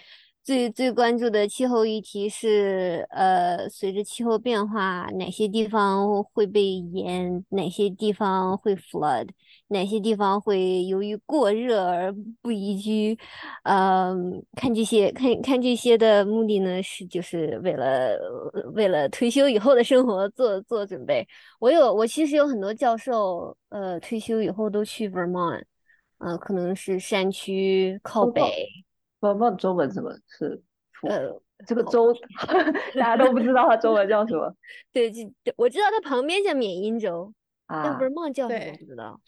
[0.47, 9.27] 最最关注的气候议题是，呃，随着气候变化，哪些地方会被淹，哪些地方会 flood，
[9.67, 13.19] 哪些地方会由于过热而不宜居。
[13.63, 18.17] 嗯，看这些，看看这些的目的呢，是就是为了
[18.73, 21.27] 为了退休以后的生活做做准备。
[21.59, 25.65] 我有，我其实有很多教授，呃，退休以后都去 Vermont，
[26.19, 28.86] 呃，可能是山区靠北。
[29.19, 30.61] 不不，中文什么是？
[31.07, 31.31] 呃，
[31.65, 32.13] 这个州
[32.97, 34.51] 大家都不知道它中文叫什么。
[34.91, 35.21] 对，就
[35.55, 37.31] 我知道它旁边叫缅因州，
[37.67, 39.19] 但 Vermont 叫什么不知道。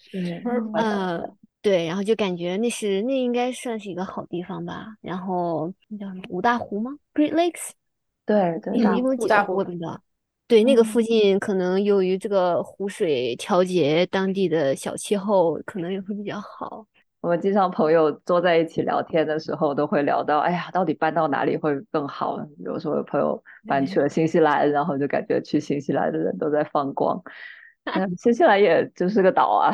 [0.74, 4.96] 嗯，对，然后就感觉那是那应该算是一个好地方吧。
[5.02, 7.72] 然后那叫什么五大湖吗？Great Lakes。
[8.26, 10.02] 对对，五大湖我不知道。
[10.48, 16.88] 对，那个附近可能由于这个湖水调节当地的小气候，可能也会比较好。
[17.22, 22.38] 我们经常朋友坐在一起聊天的时候，都会聊到，哎呀，到底搬到哪里会更好？
[22.58, 27.22] 比如说，朋友搬去了新西兰，然后就感觉去新西兰的人都在放光。
[28.18, 29.72] 新西兰也就是个岛啊，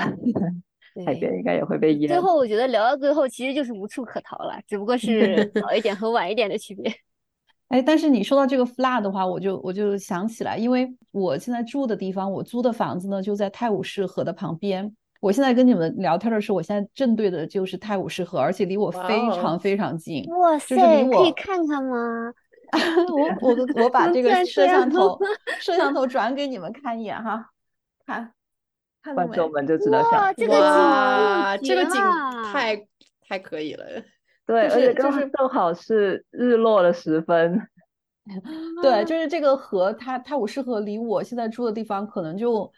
[1.05, 2.07] 海边应该也会被淹。
[2.07, 6.91] 最后，我觉得聊到最后，其实就是无处可逃了，只不过是 早一点和晚一点的区别。
[7.69, 14.95] 哎，但是你说到这个 flood 的话，我就我就想起来，因为我现在住的地方，我租的房子呢，就在泰晤士河的旁边。
[15.25, 20.23] 我现在跟你们聊天的时候，我现在正对的就是泰晤士河，而且离我非常非常近。
[20.25, 20.75] 哇塞，
[21.09, 22.31] 可以看看吗？
[23.41, 25.17] 我我我把这个摄像头
[25.59, 27.43] 摄像头转给你们看一眼哈，
[28.05, 28.31] 看，
[29.15, 30.53] 观众们就知道哇，这个
[31.59, 31.99] 景，这个景
[32.53, 32.87] 太
[33.27, 33.83] 太可以了。
[34.45, 37.59] 对，而且就是正好是日落的时分。
[38.83, 42.71] 对，就是这个河，它泰晤士河离我现在住的地方可能就。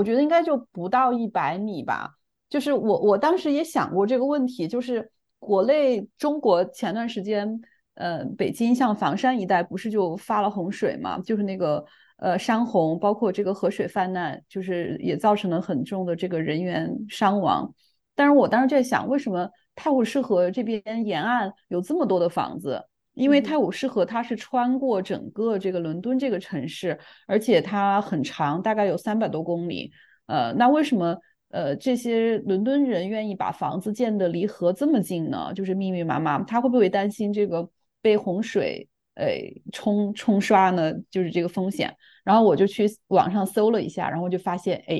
[0.00, 2.10] 我觉得应该就不到一百米吧。
[2.48, 7.60] 就是我我当时也想过这个问题，就是国内中国前段时间，
[7.96, 11.18] 呃，北京像房山一带不是就发了洪水嘛？
[11.18, 11.84] 就是那个
[12.16, 17.70] 呃山洪，包括这个河水泛滥，就是也造成了很重的这个人员伤亡。
[18.14, 22.82] 但是我当时就在想，为什么泰晤士河这边沿岸有这么多的房子？
[23.20, 29.92] 因为泰晤士河它是穿过整个这个伦敦这个城市，而且它很长，大概有三百多公里。
[30.24, 31.14] 呃，那为什么
[31.50, 35.52] 呃这些伦敦人愿意把房子建的离河这么近呢？
[35.54, 37.68] 就是密密麻麻，他会不会担心这个
[38.00, 39.26] 被洪水呃
[39.70, 40.90] 冲冲刷呢？
[41.10, 41.94] 就是这个风险。
[42.24, 44.98] 然后我就去网上搜了一下，然后就发现，哎，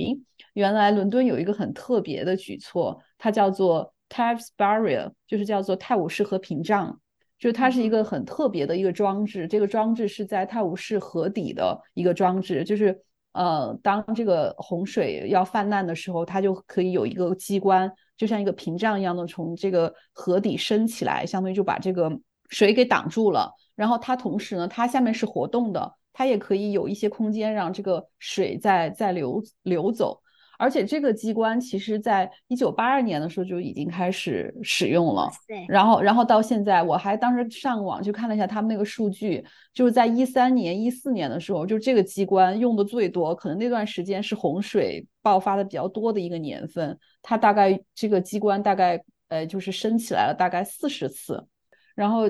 [0.53, 7.01] 原来伦敦有一个很特别的举措，它叫做 Thames Barrier，就是叫做泰晤士河屏障。
[7.41, 12.97] 就它是一个很特别的一个装置，这个装置是在泰晤士河底的一个装置，就是
[13.33, 22.13] 呃，当这个洪水要泛滥的时候，它就可以有一个机关，就像一个屏障一样的从这个河底升起来，相当于就把这个
[22.51, 23.51] 水给挡住了。
[23.75, 30.20] 然后它同时呢，它下面是活动的，它也可以有一些空间让这个水在在流流走。
[30.61, 39.43] 而且这个机关其实在一九八二年的时候就已经开始使用了，对然后然后到现在，我还当时上网去看了一下他们那个数据，
[39.73, 51.43] 就是在一三年、一四年的时候，就这个机关用的最多，可能那段时间是洪水爆发的比较多的一个年份，它大概这个机关大概呃就是升起来了大概四十次，
[51.95, 52.25] 然后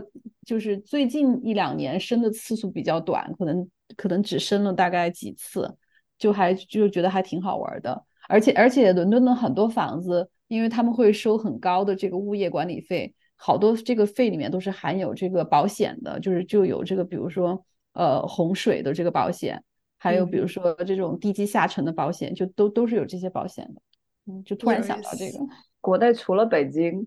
[0.46, 5.76] 就是最近一两年升的次数比较短，可能可能只升了大概几次，
[6.16, 8.04] 就还就觉得还挺好玩的。
[8.30, 19.60] 而且而且，伦敦的很多房子，因为他们会收很高的这个物业管理费，好多这个费里面都是含有这个保险的，就是就有这个，比如说呃洪水的这个保险，
[19.98, 23.82] 还有比如说这种地基下沉的保险，就都都是有这些保险的。
[24.26, 25.38] 嗯，就突然想到这个，
[25.80, 27.04] 国内除了北京，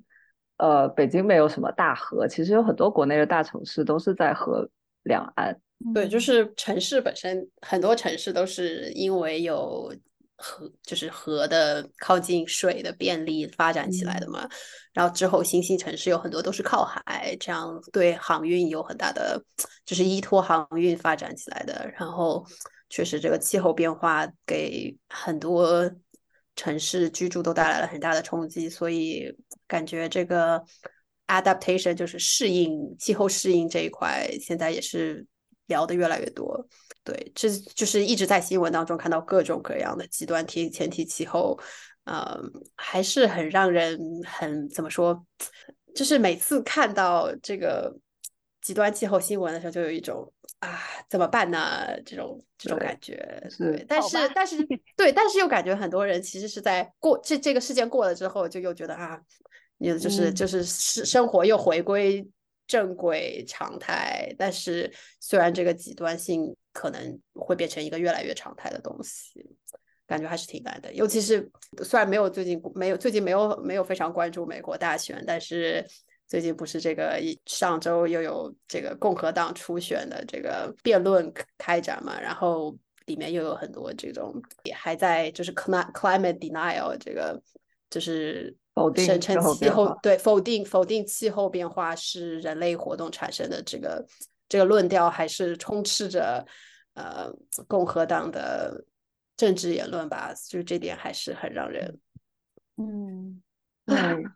[0.57, 4.69] 呃，北京没有什么大河，其实有很多国内的大城市都是在河
[5.03, 5.57] 两岸。
[5.93, 9.93] 对，就是城市本身，很多城市都是因为有。
[10.35, 14.47] 河就是河的靠近水的便利发展起来的嘛，
[14.91, 19.41] 然后之后新兴城市有很多都是靠海，这样对航运有很大的，
[19.85, 21.89] 就是依托航运发展起来的。
[21.97, 22.45] 然后
[22.89, 25.89] 确实这个气候变化给很多
[26.55, 29.33] 城市居住都带来了很大的冲击，所以
[29.67, 30.63] 感觉这个
[31.27, 35.25] adaptation 就是适应气候适应这一块，现在也是
[35.67, 36.67] 聊的越来越多。
[37.03, 41.59] 对，这就是一直在新闻当中看到各种各样的极端天前提气候，
[42.05, 42.39] 呃，
[42.75, 45.25] 还是很让人很怎么说，
[45.93, 47.93] 就是每次看到这个
[48.61, 53.43] 极端气候新闻的时候，就有一种啊怎么办呢这种这种感觉。
[53.59, 59.19] 对，但是但是对，但是又感觉很多人其实是在过这这个事件过了之后，就又觉得啊，
[59.77, 62.25] 你就是就是生生活又回归。
[62.65, 69.45] 正轨常态，但是虽然这个极端性可能会变成一个越来越常态的东西，
[70.07, 70.91] 感觉还是挺难的。
[70.93, 71.49] 尤其是
[71.83, 75.85] 虽然没有最近没有最近没有没有非常关注美国大选，但是
[76.27, 87.41] 最近不是这个上周又有这个共和党初选的这个辩论开展嘛，然后里面又有很多这种也还在就是 climate denial 这个
[87.89, 88.55] 就是。
[88.73, 94.05] 否定声称气候对否定否定气候变化是人类活动产生的这个
[94.49, 96.45] 这个论调，还是充斥着
[96.95, 97.31] 呃
[97.67, 98.83] 共和党的
[99.37, 100.33] 政治言论吧？
[100.47, 101.99] 就是这点还是很让人
[102.77, 103.41] 嗯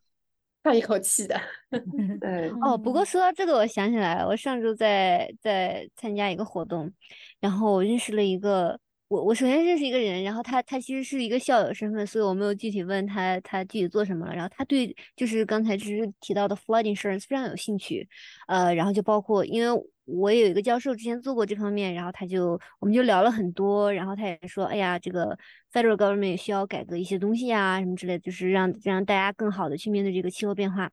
[0.62, 1.40] 叹一口气的。
[2.20, 6.92] 对 哦，不过说到这个，我想起来了，我上周在在参加一个活动，
[7.40, 8.80] 然后我认识了一个。
[9.10, 14.36] 我我首先认识一个人，然后他他其实是一个校友身份，所以我没有具体问他他具体做什么了。
[14.36, 18.06] 然后他对就是刚才只是提到的 flood insurance 非常有兴趣，
[18.48, 25.38] 呃，然后就包括因为我有一个教授之前做过这方面，然后他就我们就聊了很多，然后他也说，哎呀，这个
[25.72, 30.92] federal government 也需要改革一些东西啊，什么之类的，就是让让大家更好的去面对这个气候变化，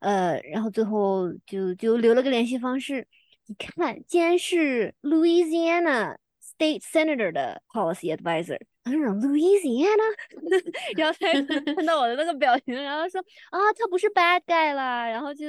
[0.00, 3.06] 呃，然后最后就就留了个联系方式，
[3.46, 6.16] 一看竟然是 Louisiana。
[6.62, 10.14] State Senator 的 Policy Advisor，他说 Louisiana，
[10.96, 13.20] 然后他看到我的那个表情，然后说
[13.50, 15.44] 啊，他不是 bad guy 啦，然后就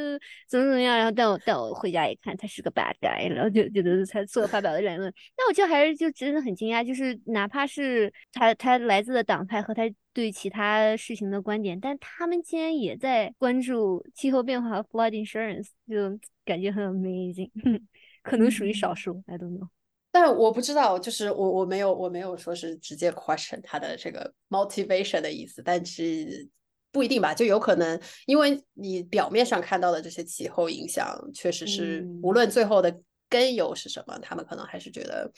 [0.47, 17.52] 怎么怎么样，然后带我带我回家一看，他是个 bad guy，然后就觉得他所发表的言论，那我就还是就真的很惊讶，就是哪怕是他他来自的党派和他对其他事情的观点，但他们竟然也在关注气候变化和 flood insurance，就感觉很 amazing，
[18.23, 19.67] 可能属于少数，I don't know。
[20.15, 26.47] 但我不知道，就是我我没有我没有说是直接 question 他的这个 motivation 的意思，但是
[26.91, 32.95] 不一定吧，就有可能，因为你表面上看到的这些气候影响，确实是无论最后的
[33.28, 35.32] 根由是什么，他们可能还是觉得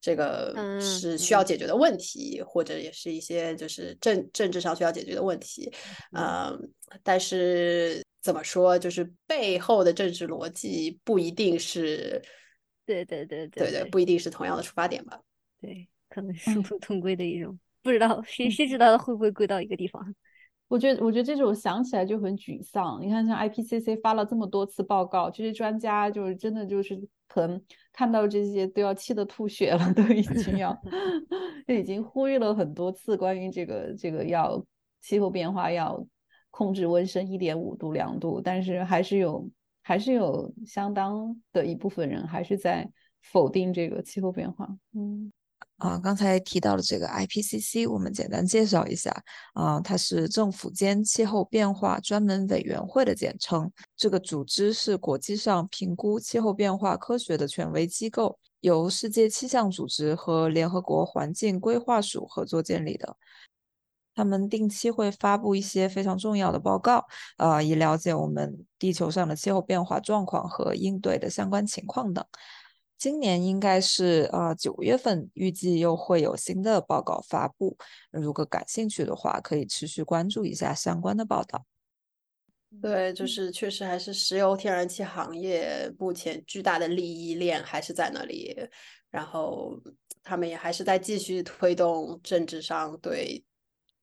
[0.00, 5.70] 这个是需要解决的问题，或者也是一些就是政政治上需要解决的问题，
[6.16, 6.58] 嗯，
[7.02, 12.22] 但是怎么说，就是背后的政治逻辑不一定是。
[12.88, 15.20] 对对对对对，不一定是同样的出发点吧？
[15.60, 20.02] 对，可能殊途同归的一种，不知道谁谁知道会不会归到一个地方？
[20.68, 22.98] 我觉得，我觉得这种想起来就很沮丧。
[23.02, 30.74] 你看，像 IPCC 发了这么多次报告，这些专家就是真的就是可能看到这些都要气得吐血了，都已经要
[31.68, 34.64] 就已经呼吁了很多次关于这个这个要
[35.02, 36.02] 气候变化要
[36.50, 39.46] 控制温升一点五度两度，但是还是有。
[39.88, 42.86] 还是有相当的一部分人还是在
[43.32, 44.68] 否定这个气候变化。
[44.92, 45.32] 嗯，
[45.78, 49.10] 啊，刚才提到的这个 IPCC，我们简单介绍一下
[49.54, 53.72] 啊，它是政府间气候变化专门委员会的简称。
[53.96, 63.16] 这个组织是国际上评估气候变化科学的权威机构，由世界气象组织和联合国环境规划署合作建立的。
[64.18, 72.24] 他们定期会发布一些非常重要的报告，呃，以了解我们地球上的气候变化状况和应对的相关情况等。
[72.96, 77.76] 今年应该是呃九月份，预计又会有新的报告发布。
[78.10, 81.64] 如果感兴趣的话，可以持续关注一下相关的报道。
[82.82, 88.56] 对，就是确实还是石油天然气行业目前巨大的利益链还是在那里，
[89.10, 89.80] 然后
[90.24, 93.44] 他们也还是在继续推动政治上对。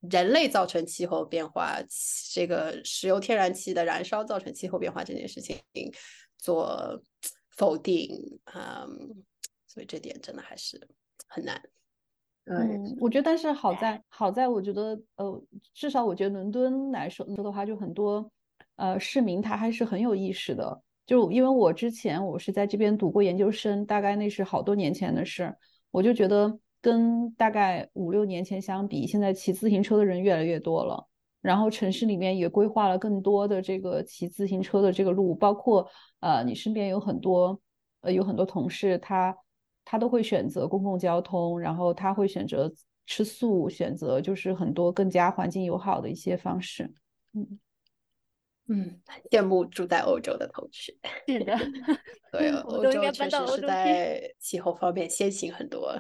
[0.10, 1.78] 人类造成气候变化，
[2.34, 5.58] 这个石油天然气的燃烧造成气候变化这件事情
[6.38, 7.02] 做
[7.52, 9.24] 否定，嗯，
[9.68, 10.88] 所以这点真的还是
[11.28, 11.62] 很难。
[12.46, 15.44] 嗯，我觉得，但是好在好在，我觉得，呃，
[15.74, 18.32] 至少我觉得伦敦来说说的话，就很多
[18.76, 20.82] 呃市民他还是很有意识的。
[21.06, 25.56] 就因为我之前我是在这边读过研究生，大概那是好多年前的事，
[25.92, 26.60] 我就觉得。
[26.86, 31.04] 跟大概五六年前相比，现在骑自行车的人越来越多了。
[31.42, 37.60] 然后城市里面也规划了更多的这个骑自行车的这个路，包括呃，你身边有很多
[38.02, 39.36] 呃有很多同事，他
[39.84, 42.72] 他都会选择公共交通，然后他会选择
[43.08, 46.94] 吃素，选择就是很多更加环境友好的一些方式。
[47.34, 47.60] 嗯
[48.68, 50.94] 嗯，羡慕住在欧洲的同学。
[51.26, 51.58] 是的，
[52.32, 55.92] 对，欧洲确实是在气候方面先行很多。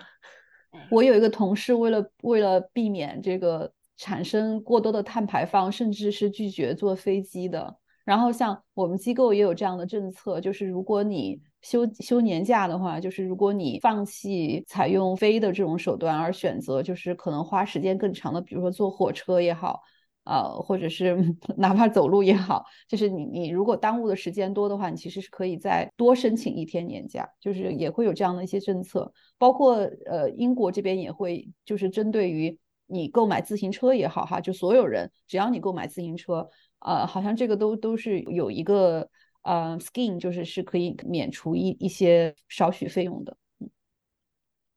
[0.89, 7.76] 我有一个同事，为了为了避免这个产生过多的碳排放，甚至是拒绝坐飞机的。
[8.03, 19.82] 然后像我们机构也有这样的政策，就是如果你休休年假的话，就是如果你放弃采用飞的这种手段，而选择就是可能花时间更长的，比如说坐火车也好。
[20.26, 21.15] 呃，或者是
[21.57, 29.11] 哪怕走路也好，就是你你如果耽误的时间多的话，你其实是可以再多申请一天年假，就是也会有这样的一些政策。
[29.38, 32.57] 包括呃英国这边也会，就是针对于
[32.88, 36.49] 你购买自行车也好哈，就所有人只要你购买自行车，
[36.80, 39.07] 呃，好像这个都都是有一个
[39.43, 43.38] 呃 skin，就是是可以免除一一些少许费用的。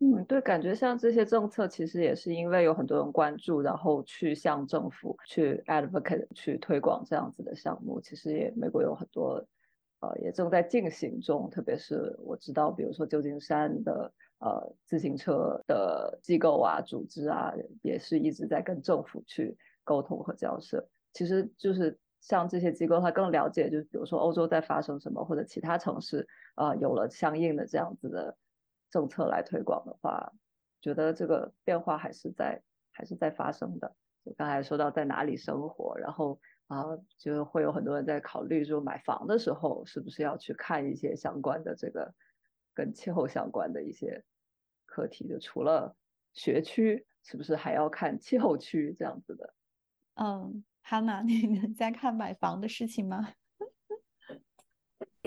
[0.01, 8.01] 嗯，对，感觉像这些政策其实也是因为有很多人关注，然后去向政府去 advocate 去推广这样子的项目。
[8.01, 9.45] 其实也美国有很多，
[9.99, 11.51] 呃，也正在进行中。
[11.51, 20.89] 特别是我知道，比如说旧金山的呃自行车的机构啊、组织啊，也是一直在跟政府去沟通和交涉。
[21.13, 26.25] 其实就是像这些机构，他更了解，就是比如说欧洲在发生什么，或者其他城市
[26.55, 28.37] 啊有了相应的这样子的。
[28.91, 30.33] 政策来推广的话，
[30.81, 33.95] 觉得这个变化还是在还是在发生的。
[34.25, 36.85] 就刚才说到在哪里生活，然后啊，
[37.17, 42.15] 就会有很多人在考虑说买房的时候是不是要去看一些相关的这个
[42.75, 44.25] 跟气候相关的一些
[44.85, 45.29] 课题。
[45.29, 45.97] 就除了
[46.35, 49.55] 学区，是不是还要看气候区这样子的？
[50.15, 53.33] 嗯，哈娜，你在看买房的事情吗？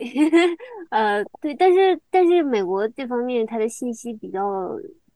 [0.89, 4.41] 呃，对，但是但是美国这方面它的信息比较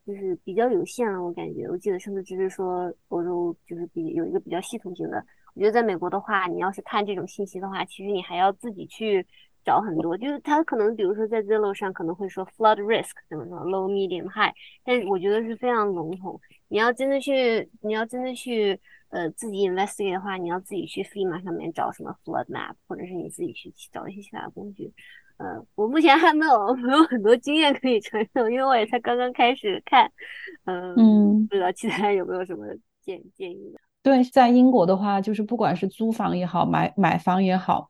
[0.05, 5.17] 就是比较有限了，我感觉，我记得上次只是说欧洲就是比有一个比较系统性的，
[5.55, 9.25] 我觉得在美国的话，你要是看这种信息的话，其实你还要自己去
[9.66, 14.53] 找很多，就是他可能比如说在 Zillow 上可能会说 flood risk 怎么说 low medium high，
[14.86, 16.39] 但是我觉得是非常笼统，
[16.70, 18.80] 你要真的去你要真的去。
[19.09, 24.91] 呃，自己 investigate 的话，你要自己去 FEMA 上面找什么 flood map，或者是你自己去找一些其他工具。
[25.38, 30.11] 呃，我目前还没有 没有很多经验可以传授，因为我也才刚刚开始看。
[30.66, 32.66] 嗯，不知道其他有没有什么
[32.99, 33.74] 建建议？
[34.03, 37.88] 对，在英国的话，就是不管是租房也好，买买房也好，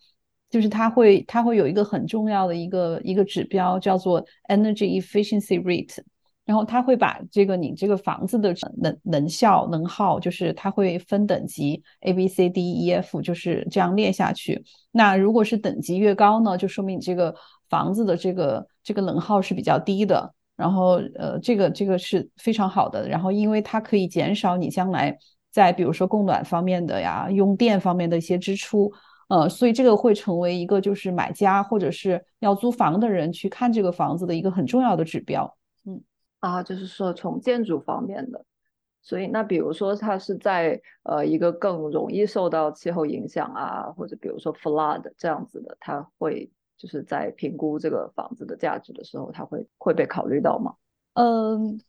[0.56, 5.98] 就是它会它会有一个很重要的一个一个指标，叫做 energy efficiency rate。
[6.46, 14.64] 然后它会把这个你这个房子的能能效能耗，就是它会分等级 A B C D E F，就是这样列下去。
[14.92, 17.36] 那如果是等级越高呢，就说明你这个
[17.70, 20.34] 房子的这个这个能耗是比较低的。
[20.56, 23.06] 然后呃，这个这个是非常好的。
[23.10, 25.18] 然后因为它可以减少你将来
[25.52, 28.90] 在比如说供暖方面的呀、用电方面的一些支出，
[29.28, 35.58] 呃，所以这个会成为一个就是买家或者是要租房的人去看这个房子的一个很重要的指标。
[35.86, 36.02] 嗯
[36.40, 38.46] 啊，就是说从建筑方面的，
[39.02, 46.48] 所以那比如说它是在呃一个更容易受到气候影响啊，或者比如说 flood 这样子的，它会
[46.78, 50.76] 就是在评估这个房子的价值的时候，它会会被考虑到吗？
[51.14, 51.80] 嗯，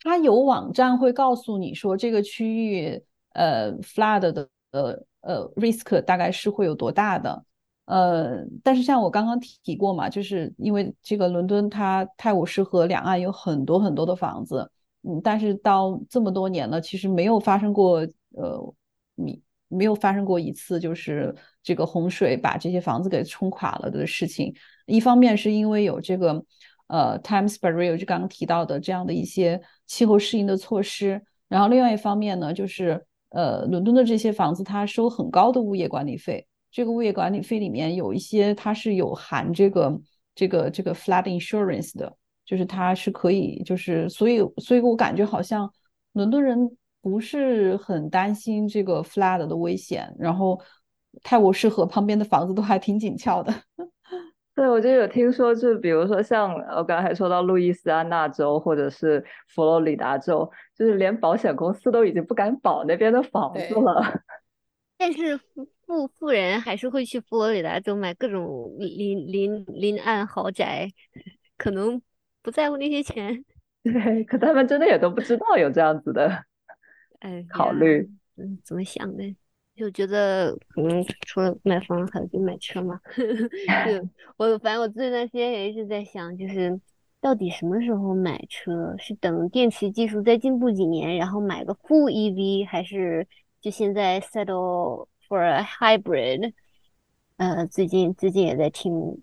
[0.00, 7.44] 它有网站会告诉你说这个区域呃 flood 的呃呃 risk 大概是会有多大的。
[7.84, 14.70] 呃，但是像我刚刚提过嘛，就是因为这个伦敦它泰晤士河两岸有很多很多的房子，
[15.02, 18.74] 嗯，但是到这么多年了，其实没有发生过，呃，
[19.14, 24.54] 你没有发生过一次就是这个洪水把这些房子给冲垮了的事情。
[24.86, 26.44] 一方面是因为有这个
[26.88, 36.46] 呃 Times Barrier 就刚刚提到的这样的一些气候适应的措施，然后另外一方面呢，就是呃伦敦的这些房子它收很高的物业管理费。
[36.70, 40.00] 这个物业管理费里面有一些，它是有含这个
[40.34, 42.14] 这个这个 flood insurance 的，
[42.44, 45.72] 就是它是可以，就是所以所以我感觉好像
[46.12, 46.58] 伦敦人
[47.00, 50.60] 不是很担心这个 flood 的危险，然后
[51.22, 53.52] 泰晤士河旁边的房子都还挺紧俏的。
[54.58, 64.02] 对，我就有听说，就比如说像我刚才说到路易斯安那州或者是佛罗里达州，就是连保险公司都已经不敢保那边的房子了。
[64.98, 70.90] 但是富富富人还是会去佛罗里达州买各种临临临岸豪宅，
[71.56, 72.02] 可能
[72.42, 73.44] 不在乎那些钱。
[73.84, 76.28] 对，可他们真的也都不知道有这样子的，
[77.20, 79.22] 哎，考虑，嗯，怎么想的？
[79.78, 83.00] 就觉得可能除了买房，还有就买车嘛。
[83.16, 86.78] 就 我反正我这段时间也一直在想，就是
[87.20, 88.94] 到底什么时候买车？
[88.98, 93.26] 是等电池技术再进步几年，然后买个 full EV，还是？
[93.60, 96.52] 就现在 settle for a hybrid，
[97.38, 99.20] 呃，最近最近也在听，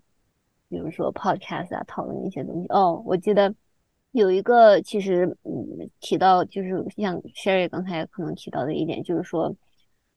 [0.68, 2.68] 比如说 podcast 啊，讨论一些东西。
[2.68, 3.54] 哦，我记得
[4.12, 9.56] 有一个，其实嗯，提到就是像 Sherry 刚才可能提到的一点，就是说，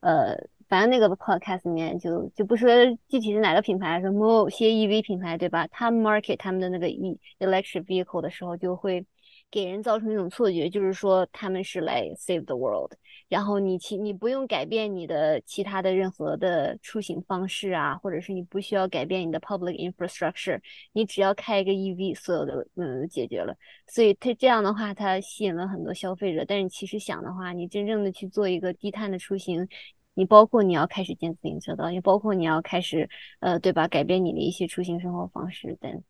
[0.02, 0.36] 呃，
[0.68, 2.70] 反正那个 podcast 里面就就不说
[3.08, 5.68] 具体是哪个品牌，什么某些 EV 品牌，对吧？
[5.68, 9.06] 他们 market 他们的那个 e electric vehicle 的时候，就会
[9.52, 12.94] 给人造成一种错觉，就是说他们是来 save the world。
[13.30, 20.60] 然后你其你不用改变你的其他的任何的出行方式啊，或者是你不需要改变你的 public infrastructure，
[20.94, 23.56] 你只要开一个 EV，所有的嗯解决了。
[23.88, 26.44] 所以它这样的话，它吸引了很多消费者。
[26.44, 29.68] 但是其实想的话，你真正的去做一个低碳的出行，
[30.16, 33.08] 你包括你要开始建自行车道，也包括你要开始
[33.42, 36.04] 呃对吧，改变你的一些出行生活方式等。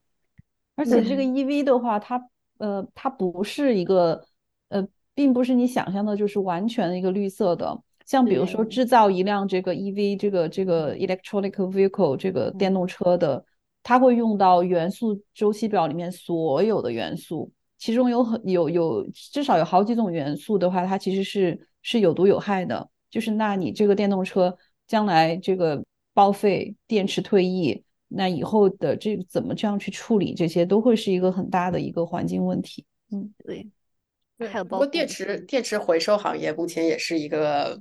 [0.78, 4.26] 而且这个 EV 的话，它呃它不是一个
[4.70, 4.88] 呃。
[5.20, 7.78] 并不是你想象的，就是完全的一个绿色的。
[8.06, 13.44] 像比如说制造一辆这个 EV，这个这个 electronic vehicle 这个电动车的，
[13.84, 22.90] 它会用到元素周期表里面所有的元素，其中有很有有至少有好几种元素的话，它其实是是有毒有害的。
[23.10, 24.58] 就是那你这个电动车
[24.88, 32.86] 将来这个报废、电池退役，那以后的这怎么这样去处理，这些都会是一个很大的一个环境问题。
[33.12, 33.68] 嗯，对。
[34.70, 37.78] 不过电池电池回收行业目前也是一个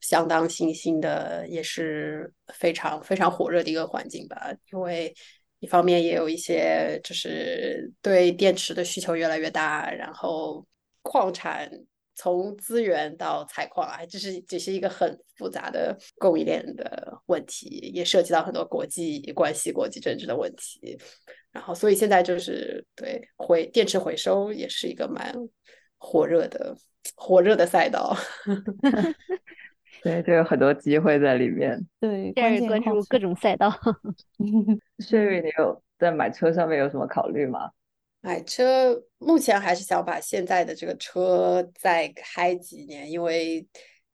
[0.00, 4.52] 相当新兴的，也是非常非常火热的一个环境吧。
[4.72, 5.14] 因为
[5.60, 10.66] 一方面也有一些就是对电池的需求越来越大，然后
[11.02, 11.70] 矿产
[12.16, 20.98] 从资源到采矿啊，这是这是一个很复杂的供应链的问题，也涉及到很多国际关系、国际政治的问题。
[21.52, 25.32] 然后，所以现在就是对回电池回收也是一个蛮。
[26.04, 26.76] 火热的
[27.14, 28.12] 火热的赛道，
[30.02, 31.80] 对，就有很多机会在里面。
[32.00, 33.70] 对，关键关注各种赛道。
[34.98, 37.70] Sherry，你有在买车上面有什么考虑吗？
[38.20, 43.64] 买车目前还是想把现在的这个车再开几年，因为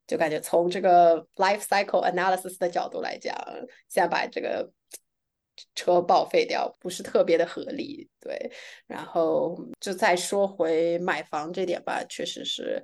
[0.06, 3.34] 就感觉从这个 life cycle analysis 的角度来讲，
[3.88, 4.70] 现在把这个。
[5.74, 8.50] 车报废掉不是特别的合理，对。
[8.86, 12.82] 然后就再说回买房这点吧，确实是，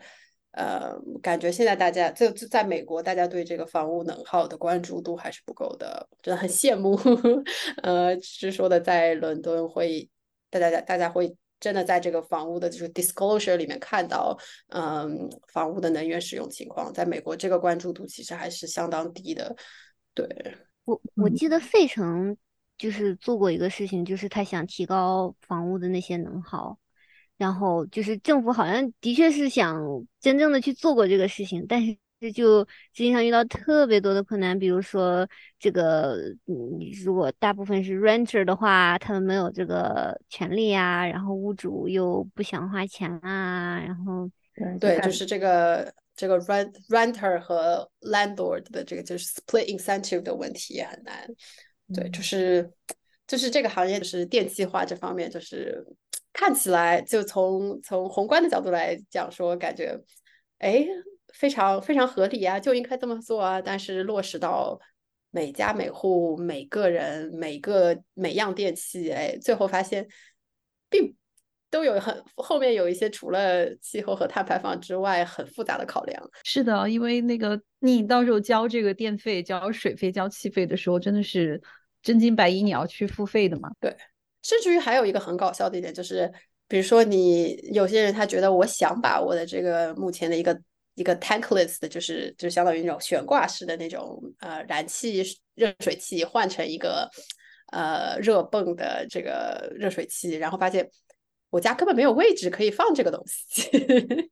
[0.52, 6.98] 呃，感觉现在大家就就在美国，大家对这个房屋能耗的关注度还是不够的，真的很羡慕。
[7.82, 10.08] 呃，是说的在伦敦会，
[10.50, 19.56] 大家大家会真的在这个房屋的就是 disclosure 里面看到，嗯，房屋的能源使用情况，在美国这个关注度其实还是相当低的。
[20.12, 20.28] 对
[20.84, 22.36] 我我记得费城。
[22.84, 26.78] 就是做过一个事情，就是他想提高房屋的那些能耗，
[27.38, 29.82] 然后就是政府好像的确是想
[30.20, 32.60] 真正的去做过这个事情，但是就
[32.92, 35.26] 实际上遇到特别多的困难，比如说
[35.58, 44.30] 这个，嗯，如果大部分是 renter 的话，他们没有这个权利啊，然后屋主又不想花钱啊，然后
[44.78, 51.26] 对，就是这个这个 rent renter 和 landlord 的这个就是 split incentive 的问题也很难。
[51.92, 52.72] 对，就是
[53.26, 55.84] 就是这个行业，就是电气化这方面，就是
[56.32, 60.00] 看起来就从从宏观的角度来讲说，感觉
[60.58, 60.86] 哎
[61.34, 63.60] 非常非常合理啊，就应该这么做啊。
[63.60, 64.80] 但是落实到
[65.30, 70.08] 每家每户每个人每个每样电器，哎，最后发现
[70.88, 71.14] 并
[71.74, 76.30] 都有很后面有一些除了气候和碳排放之外很复杂的考量。
[76.44, 81.60] 是的，因为那个你到时候交这个电费、交水费、交气费的时候，真的是。
[82.04, 83.70] 真金白银你要去付费的嘛？
[83.80, 83.90] 对，
[84.42, 86.30] 甚至于还有一个很搞笑的一点就是，
[86.68, 90.60] 比如说你有些人他觉得我想把我的这个目前的一个
[90.96, 97.08] 一个 tankless 的，就是就相当于那种悬挂式的那种呃燃气热水器换成一个
[97.72, 100.86] 呃热泵的这个热水器，然后发现
[101.54, 103.70] 我家根本没有位置可以放这个东西。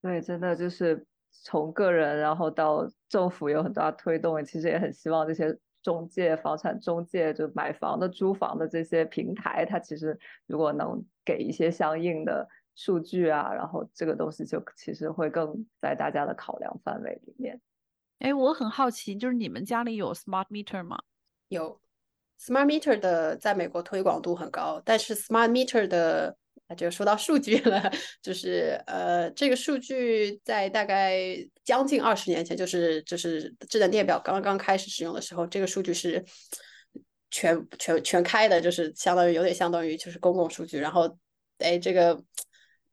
[0.00, 5.58] 对，真的就是从个人然后到政府有很大推动，其实也很希望这些。
[5.80, 17.60] 中介、房产中介，就买房的、租房的这些平台，它其实如果能给一些相应的数据啊，然后这个东西就其实会更在大家的考量范围里面。
[18.18, 20.98] 哎，我很好奇，就是你们家里有 smart meter 吗？
[21.48, 21.80] 有
[22.40, 26.36] ，smart meter 的在美国推广度很高，但是 smart meter 的。
[26.76, 31.34] 就说到数据了，就是呃，这个数据在大概
[31.64, 36.22] 将近二十年前，就是就是智能电表刚刚开始使用的时候，这个数据是
[37.30, 40.78] 全全全开的，就是相当于有点相当于就是公共数据。
[40.78, 41.08] 然后，
[41.56, 42.22] 哎，这个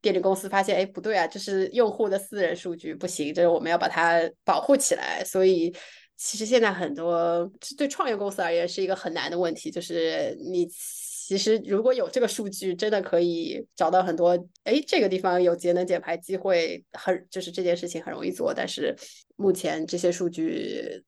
[0.02, 5.22] 电力公司发现，哎，不对啊，这是用户的私人数据，不行，这是我们要把它保护起来。
[5.26, 5.76] 所以
[6.18, 14.32] 其实现在很多对创业公司而言是一个很难的问题，就是你其实如果有这个数据，真的可以找到很多，
[14.64, 18.54] 哎，这个地方有节能减排机会，很就是这件事情很容易做。
[18.54, 18.96] 但是
[19.36, 21.04] 目前这些数据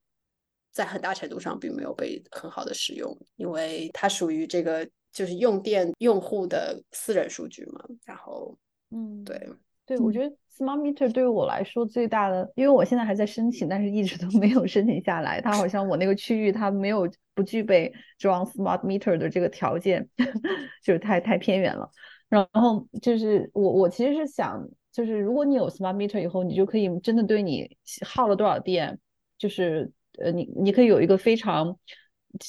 [0.71, 7.85] 在很大程度上并没有被很好的使用，因为它属于这个就是用电用户的私人数据嘛。
[8.05, 8.57] 然后，
[8.91, 9.39] 嗯，对。
[9.85, 15.39] 对，我觉得 smart meter 对于我来说最大的，因为我现在还在申请，但是一直都没有申请下来。
[15.39, 20.07] 它好像我那个区域它没有不具备装 smart meter 的这个条件，
[20.83, 21.89] 就是太太偏远了。
[22.29, 27.69] 然后就是我我其实是想，就是如果你有 smart meter 以后，你就可以真的对你
[28.05, 28.99] 耗了多少电，
[29.37, 31.77] 就是呃你你可以有一个非常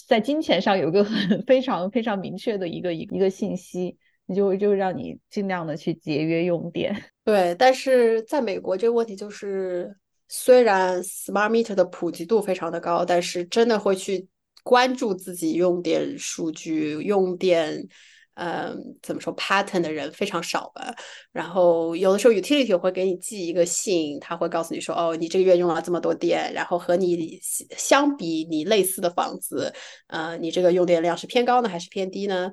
[0.06, 3.96] 在金钱上有一个很 非常非常明确的一个一个信息。
[4.28, 6.94] 你就就让你尽量的去节约用电。
[7.24, 9.96] 对，但是在美国这个问题就是，
[10.28, 14.28] 虽然 smart meter 的普及度非常的高，但是真的会去
[14.62, 17.88] 关注自己用电数据、用电，
[18.34, 20.94] 嗯，怎么说 pattern 的人非常少吧。
[21.32, 27.38] 然后有的时候 utility 会给你寄一个信，他会告诉你说，哦，你这个月用了这么多电，然后和你
[27.76, 29.72] 相比，你类似的房子，
[30.08, 32.52] 呃，你这个用电量是偏高呢还是偏低呢？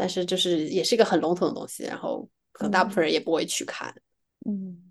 [0.00, 3.94] 但是就是也是一个很笼统的东西，然后可能大部分人也不会去看。
[4.48, 4.90] 嗯，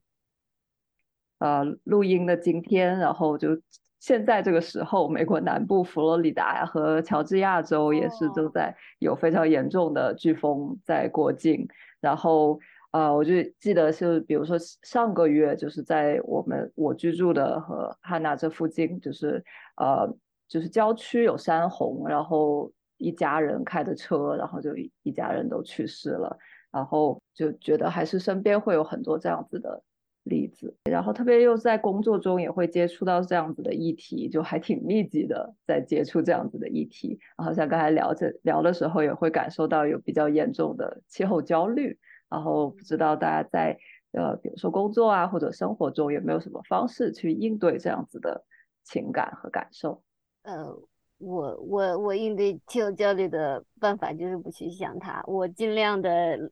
[1.40, 3.60] 呃，录音的今天，然后就
[4.00, 11.68] 现在这个时候，美国南部佛罗里达和乔治亚州也是正在有非常严重的飓风在过境。
[12.00, 12.60] 然后
[12.92, 19.44] 呃，我就记得是，比如说上个月，就是在我们我居住的和汉娜这附近，就是
[19.78, 20.08] 呃，
[20.48, 22.72] 就是郊区有山洪，然后。
[23.00, 26.38] 一家人开的车，然后就一家人都去世了，
[26.72, 29.82] 然后就觉得还是身边会有很多这样子的
[30.24, 37.18] 例子，然后特别又在工作中也会接触到这样子的议题，就还挺密集的在接触这样子的议题。
[37.38, 41.98] 然后像刚才聊着聊的时候，也会感受到有比较严重的气候焦虑。
[42.30, 43.76] 然后不知道大家在
[44.12, 48.46] 呃，比如说工作啊或者生活中有没有什么方式去应对这样子的
[48.84, 50.04] 情感和感受？
[50.44, 50.89] 呃。
[51.20, 56.10] 我我我应对气候焦虑的办法就是不去想它，我尽量的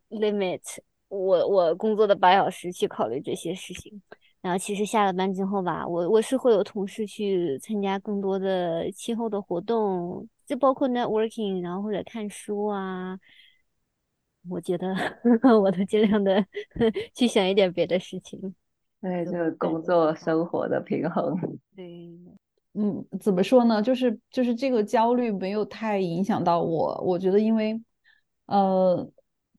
[0.10, 0.62] limit
[1.10, 4.02] 我我工作的八小时去考虑这些事情。
[4.42, 13.18] 然后其实下了班之后吧，我我是会有同事去参加更多的气候的活动，就包括 networking，然后或者看书啊。
[14.50, 14.96] 我觉得
[15.62, 16.46] 我都尽量的
[17.14, 18.56] 去想一点别的事情。
[19.02, 21.36] 对，这个工作生活的平衡。
[21.76, 22.10] 对。
[22.80, 23.82] 嗯，怎么说呢？
[23.82, 27.02] 就是就是这个焦虑没有太影响到我。
[27.04, 27.82] 我觉得，因为
[28.46, 29.10] 呃，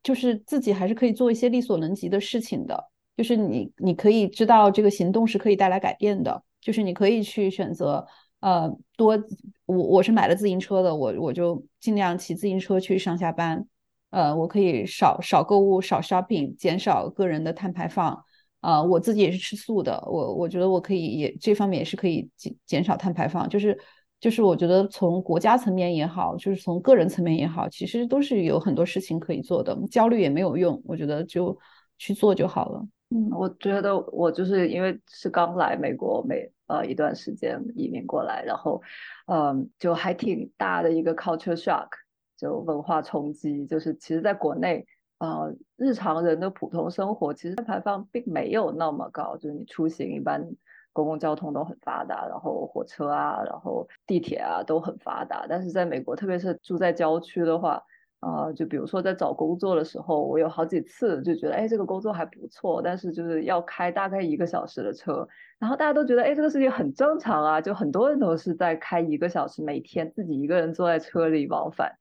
[0.05, 2.91] 就是自己还是可以做一些力所能及的事情的。
[3.17, 6.41] 就是你你可以知道这个行动是可以带来改变的。
[6.61, 8.07] 就是你可以去选择
[8.39, 9.19] 呃多，
[9.67, 13.67] 我我是买了自行车的，我我就尽量骑自行车去上下班。
[14.11, 18.25] 呃，我可以少少购物，少 shopping，减少个人的碳排放。
[18.61, 23.79] 啊，我自己也是吃素的，我我觉得我可以也这方面也是可以减减少碳排放，就是
[24.19, 31.57] 就是我觉得从国家层面也好，就是从个人层面也好，其实都是有很多事情可以做的，焦虑也没有用，我觉得就
[31.99, 32.85] 去做就好了。
[33.11, 38.83] 嗯，我觉得我就是因为是刚来美国没呃一段时间移民过来，然后
[39.27, 41.89] 嗯就还挺大的一个 culture shock，
[42.37, 44.85] 就文化冲击，就是其实在国内。
[45.19, 50.49] 呃，日常人的普通生活其实排放并没有那么高，就是你出行一般
[50.93, 55.45] 公共交通都很发达，然后火车啊，然后地铁啊都很发达。
[55.49, 57.83] 但是在美国，特别是住在郊区的话，
[58.21, 65.27] 呃，就比如说在找工作的时候，我有好几次就觉得，哎，这个工作还不错，但是就是要开大概一个小时的车，
[65.59, 71.93] 然后大家都觉得，哎，这个事情很正常啊，就很多人都是在开一个小时，每天自己一个人坐在车里往返。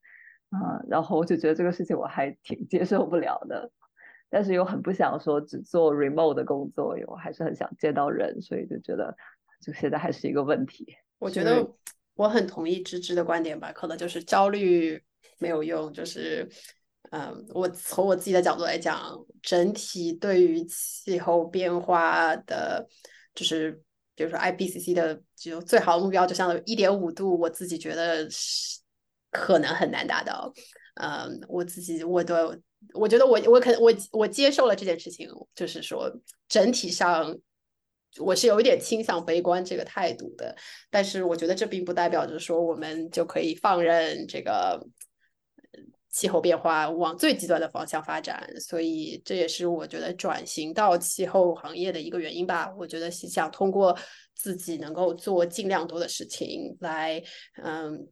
[0.50, 3.70] 啊，然后我就觉得这个事情我还挺接受不了的，
[4.30, 9.14] 但是又很不想说只做 remote 的工作，我还是很想见到人，所以就觉得
[9.62, 10.86] 就现在还是一个问题。
[11.18, 11.70] 我觉得
[12.14, 15.02] 我很同意芝芝的观点吧，可能就是焦虑
[15.38, 16.48] 没有用，就是
[17.10, 22.88] 嗯，我从我自己的角度来讲，整体对于气候变化的，
[23.34, 23.72] 就是
[24.14, 28.78] 比如说 IPCC 的就最好的目标，就像一点五度，我自己觉得是。
[29.30, 30.52] 可能很难达到，
[31.00, 32.58] 嗯，我自己我的
[32.94, 36.10] 我觉得我我可能我我接受了这件事情，就是说
[36.48, 37.36] 整体上
[38.18, 40.56] 我是有一点倾向悲观这个态度的，
[40.90, 44.80] 但是我觉得这并不代表着说我们就可以放任这个
[46.10, 52.74] 气候变化往最极端的方向发展，所以这也是我觉得转型到气候行业的一个原因吧。
[52.78, 53.96] 我觉得是想通过
[54.34, 57.22] 自己能够做尽量多的事情，来
[57.62, 58.08] 嗯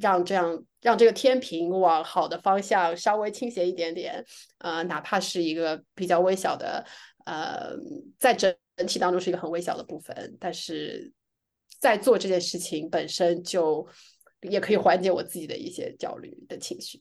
[0.00, 4.24] 让这样让这个天平往好的方向稍微倾斜一点点，
[4.58, 6.84] 呃，哪怕是一个比较微小的，
[7.26, 7.70] 呃，
[8.18, 8.54] 在整
[8.86, 11.12] 体当中是一个很微小的部分，但是
[11.80, 13.86] 在做这件事情本身就
[14.42, 16.98] 也可以缓解我自己的一些焦虑的情绪。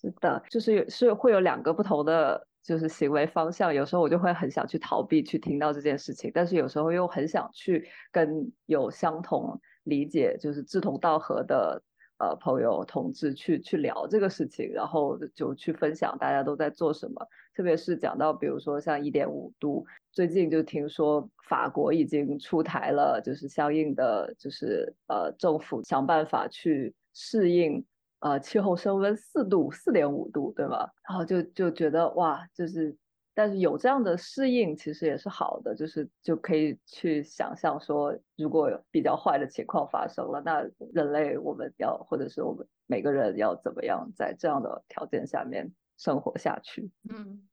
[0.00, 11.82] 是的，就是有是会有两个不同的就是行为方向，有时候我就会很想去逃避去听到这件事情，但是有时候又很想去跟有相同理解，就是志同道合的
[12.18, 27.84] 呃朋友同志去去聊这个事情，然后就去分享大家都在做什么，特别是讲到比如说像一点五度，最近就听说法国已经出台了，就是相应的就是呃政府想办法去适应。
[28.20, 30.92] 呃，气候升温四度、四点五度，对吧？
[31.08, 32.96] 然后就就觉得哇，就是，
[33.38, 46.90] 但是有这样的适应，其实也是好的，就是就可以去想象说，如果有比较坏的情况发生了，那人类我们要，或者是我们每个人要怎么样在这样的条件下面生活下去？
[47.08, 47.48] 嗯，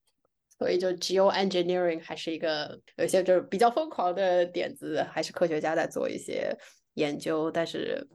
[0.57, 6.57] 所以就 geo engineering 还是一个有些就是比较疯狂的点子，还是科学家在做一些
[6.95, 8.07] 研究，但是。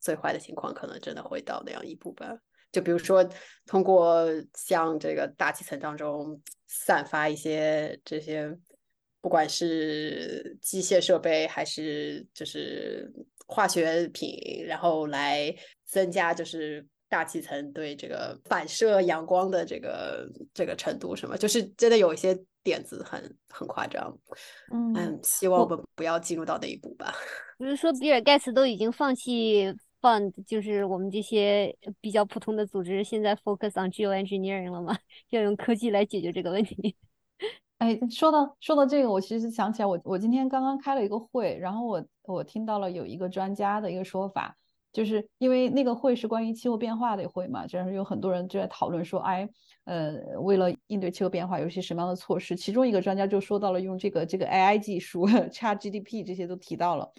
[0.00, 2.36] 最坏的情况可能真的会到那样一步吧，
[2.72, 3.22] 就比如说
[3.66, 8.50] 通过向这个大气层当中散发一些这些，
[9.20, 13.12] 不管是机械设备还是就是
[13.46, 15.54] 化学品，然后来
[15.84, 24.18] 增加就是大气层对这个反射阳光的这个这个程度，什么就是真的有一些点子很很夸张，
[24.72, 27.14] 嗯，希望我们不要进入到那一步吧。
[27.58, 29.72] 不是说比尔盖茨都已经放弃。
[30.02, 34.98] 放就是我们这些比较普通的组织，现在 focus on geoengineering 了吗？
[35.30, 36.96] 要用科技来解决这个问题。
[37.78, 44.56] 哎，说到说到这个，我其实想起来，我我今天刚刚开了一个会，然后我我听到了有一个专家的一个说法，
[44.92, 49.48] 就是因为那个会是关于气候变化的会嘛，就是有很多人就在讨论说，哎，
[49.84, 52.54] 呃，为了应对气候变化，有些什么样的措施？
[52.54, 57.12] 其中一个专家就说到了用这个这个 AI 技术， ChatGPT 这些都提到了，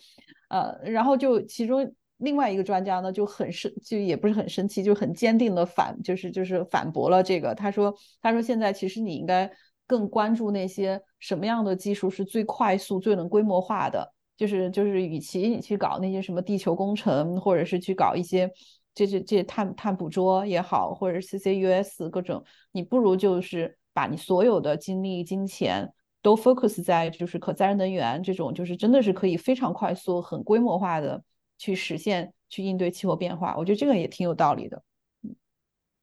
[0.49, 1.93] 呃，然后就其中。
[2.23, 7.53] 另外一个专家呢就很生，就也不是很生气，就很坚定的反，就是就是反驳了这个。
[7.53, 9.51] 他说，他说现在其实你应该
[9.85, 18.49] 更关注那些什么样的技术是最快速、最能规模化的，就是就是与其你去搞那些什么地球工程，或者是去搞一些
[18.95, 31.21] 这这这碳碳捕捉也好，或者是 CCUS 各种，你不如就是把你所有的精力、金钱都 focus 在就是可再生能源这种，就是真的是可以非常快速、很规模化的。
[31.57, 34.83] 去实现去应对气候变化，我觉得这个也挺有道理的。
[35.21, 35.35] 嗯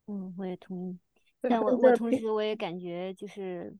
[0.06, 0.98] 嗯，我也同意。
[1.40, 3.74] 但我我同时我也感觉就是，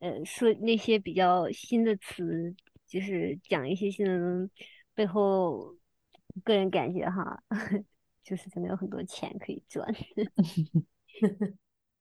[0.00, 2.54] 呃，说那些比较新的词，
[2.86, 4.50] 就是讲一些新的
[4.94, 5.74] 背后，
[6.44, 7.42] 个人感觉哈，
[8.22, 9.86] 就是真的有很多钱可以赚。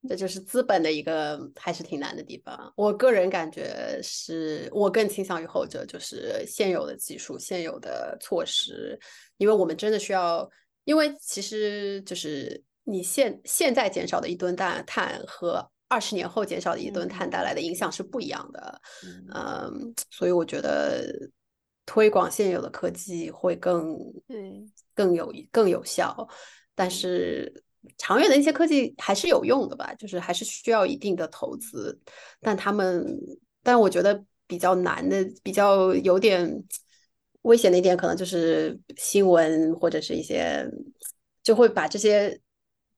[0.07, 2.71] 这就是资本的一个还是挺难的地方。
[2.77, 8.97] 我个人感觉是我更倾向于后者，就是现有的技术、现有的措施，
[9.37, 10.49] 因为我们真的需要。
[10.83, 18.81] 因为其实就是你现现在减少的一吨氮碳和二十年后减少的一吨碳带来的影响是不一样的。
[19.33, 21.11] 嗯，所以我觉得
[21.85, 26.27] 推广现有的科技会更对更有更有效，
[26.75, 27.63] 但是。
[27.97, 31.99] 长远的一些科技还是有用的吧，就是还是需要一定的投资，
[32.41, 33.05] 但他们，
[33.63, 36.63] 但我觉得比较难的、比较有点
[37.43, 40.69] 危险的一点，可能就是新闻或者是一些
[41.43, 42.39] 就会把这些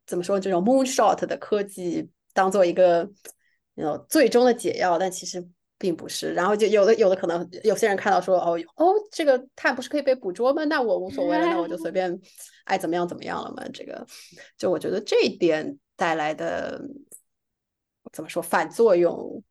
[0.06, 3.10] 怎么说这种 moonshot 的科技当做一个
[3.76, 5.48] 呃最终的解药，但其实。
[5.80, 10.66] 并不是，然后就有的有的可能有些人看到说哦哦，这个碳不是可以被捕捉吗？
[10.66, 12.20] 那我无所谓了，那我就随便
[12.66, 13.64] 爱怎么样怎么样了嘛。
[13.74, 14.06] 这个
[14.58, 16.80] 就我觉得这一点带来的
[18.12, 19.42] 怎么说反作用，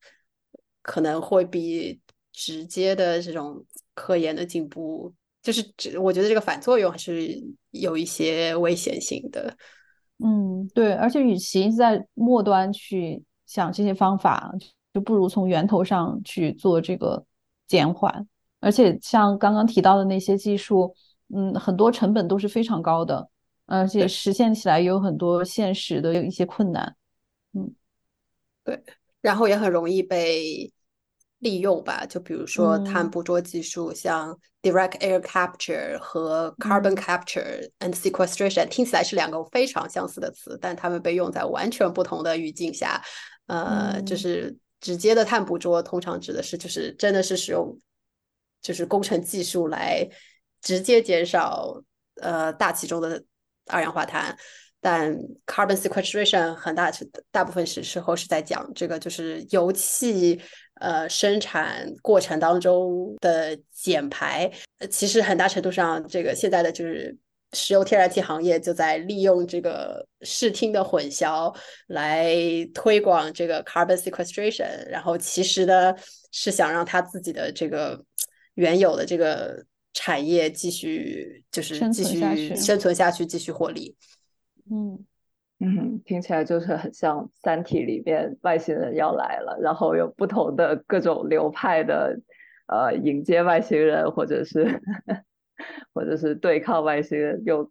[0.82, 1.98] 可能会比
[2.30, 3.64] 直接的这种
[3.94, 5.10] 科研的进步，
[5.42, 9.56] 就是只我觉得这个反作用还是有一些危险性的。
[10.22, 14.52] 嗯，对，而且与其在末端去想这些方法。
[14.98, 17.24] 就不如从源头上去做这个
[17.68, 18.26] 减缓，
[18.58, 20.92] 而且像刚刚提到的那些技术，
[21.32, 23.28] 嗯，很多成本都是非常高的，
[23.66, 26.96] 而且实现起来也有很多现实的有一些困难，
[27.52, 27.72] 嗯，
[28.64, 28.82] 对，
[29.20, 30.68] 然后也很容易被
[31.38, 43.00] 利用吧，就比如说碳捕捉技术，像 direct air capture 和 carbon capture and sequestration，听起来是两个非常相似的词，但它们被用在完全不同的语境下，
[43.46, 44.56] 呃，就是。
[44.80, 47.78] 直接的碳捕捉通常指的是，就是真的是使用，
[48.60, 50.08] 就是工程技术来
[50.60, 51.82] 直接减少
[52.20, 53.22] 呃大气中的
[53.66, 54.36] 二氧化碳。
[54.80, 55.12] 但
[55.44, 56.88] carbon sequestration 很大
[57.32, 60.40] 大部分时时候是在讲这个，就是油气
[60.74, 64.48] 呃生产过程当中的减排。
[64.88, 67.16] 其实很大程度上，这个现在的就是
[67.52, 71.54] 石油天然气行业就在利用这个视听的混淆
[71.86, 72.34] 来
[72.74, 75.94] 推广这个 carbon sequestration，然后其实呢
[76.30, 78.04] 是想让他自己的这个
[78.54, 83.96] 原有的这个产业继续就是继续生存下去，继续获利。
[84.70, 85.04] 嗯
[85.60, 92.16] 嗯，听起来就是很像《三体》里面外星人要来了，然后有不同的各种流派的
[92.68, 94.80] 呃迎接外星人，或者是
[95.94, 97.70] 或者是对抗外星人，又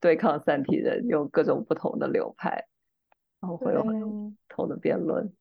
[0.00, 2.66] 对抗三体人，用各种不同的流派，
[3.40, 5.32] 然后会有不同的辩论。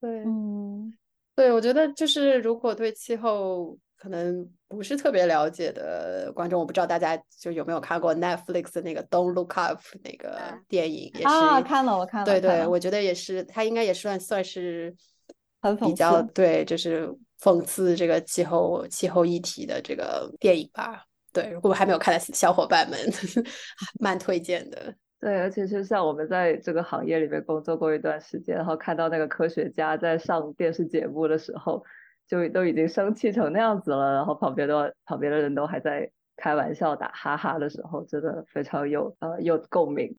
[0.00, 0.92] 对，嗯，
[1.34, 3.78] 对，我觉得就是如果对气候。
[3.96, 10.38] 可能不是特别了解的观众，我不知道大家就有没有看过 Netflix 的那个《Don't Look Up》那个
[10.68, 14.94] 电影，也是啊，看了我看了，对对，我觉得也是，它应该也算算是
[15.62, 17.08] 很比较对，就是
[17.40, 21.06] 讽刺这个气候气候议题的这个电影吧。
[21.34, 22.98] 对，如果还没有看的小伙伴们，
[24.00, 24.94] 蛮推荐的。
[25.20, 31.84] 对，而且就像我们在这个行业里面工作过一段时间，然后看到那个科学家在上电视节目的时候。
[32.26, 40.16] 就都已经生气成那样子了，然后旁边的旁边的人都还在开玩笑打哈哈的时候，真的非常有呃有共鸣。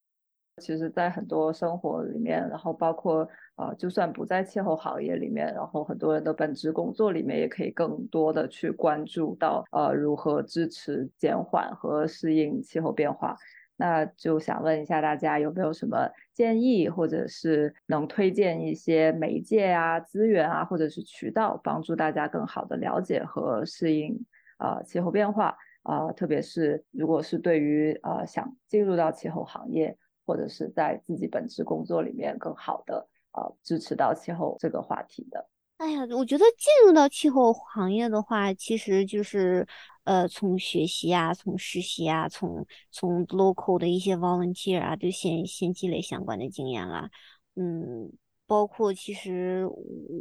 [0.61, 3.27] 其实，在很多生活里面，然后包括
[3.57, 13.35] 呃，就算不在气候行业里面，然后很多人的本职工作里面，也可以更多的去关注到呃如何支持减缓和适应气候变化。
[13.75, 24.17] 那就想问一下大家有没有什么建议，或者是能推荐一些媒介啊、资源啊，或者是渠道，帮助大家更好的了解和适应
[24.59, 26.09] 呃气候变化啊？
[26.13, 35.47] 特别是如果是对于呃想进入到气候行业，或者是在自己本职工作里面更好的呃支持到气候这个话题的。
[35.77, 39.67] 哎呀，我觉得进入到气候行业的话，其实就是。
[40.05, 47.09] 呃，从学习啊，从实习啊，从从 local 的一些 volunteer 啊，就先先积累相关的经验啦。
[47.55, 48.13] 嗯，
[48.45, 49.67] 包括其实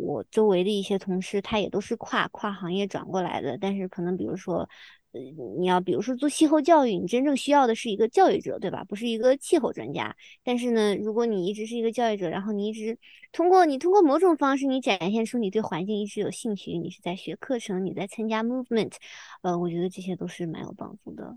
[0.07, 4.66] 我周围的一些同事，他也都是跨跨行业转过来的，但是可能比如说。
[5.58, 8.82] 你要比如说做气候教育，你真正需要的是一个教育者，对吧？
[8.84, 10.16] 不是一个气候专家。
[10.42, 12.98] 但是呢，如果你一直是一个教育者，然后你一直
[13.30, 18.92] 通过你通过某种方式，你展现出你对环境一直有兴趣，你是在学课程，你在参加 movement，
[19.42, 21.36] 呃，我觉得这些都是蛮有帮助的。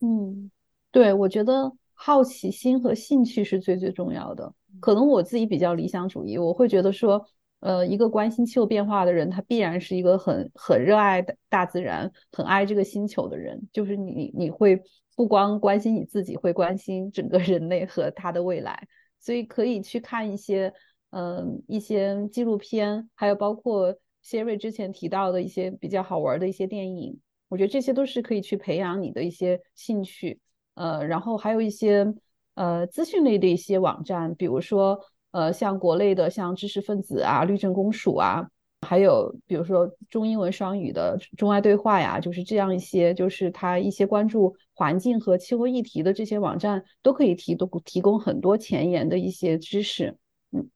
[0.00, 0.50] 嗯，
[0.90, 4.52] 对，我觉得好奇心和兴趣是最最重要的。
[4.80, 7.26] 可能我自己比较理想主义，我会觉得说。
[7.62, 13.68] 呃，一个关心气候变化的人，他必然是一个很很热爱大自然、很爱这个星球的人。
[13.72, 14.82] 就是你，你会
[15.14, 18.88] 不光关心你自己，会关心整个人类和他的未来。
[19.20, 20.74] 所以可以去看一些，
[21.10, 27.16] 嗯，一些纪录片，还有包括谢瑞之前提到的一些比较好玩的一些电影。
[27.48, 30.40] 我觉得这些都是可以去培养你的一些兴趣。
[30.74, 32.12] 呃，然后还有一些
[32.54, 34.98] 呃资讯类的一些网站，比如说。
[35.32, 38.46] 呃，像国内的像知识分子啊、律政公署啊，
[38.82, 50.16] 还有比如说中英文双语的中外对话呀，就是这样一些，就是它一些关注环境和气候议题的这些网站，都可以提供提供很多前沿的一些知识。
[50.50, 50.68] 嗯，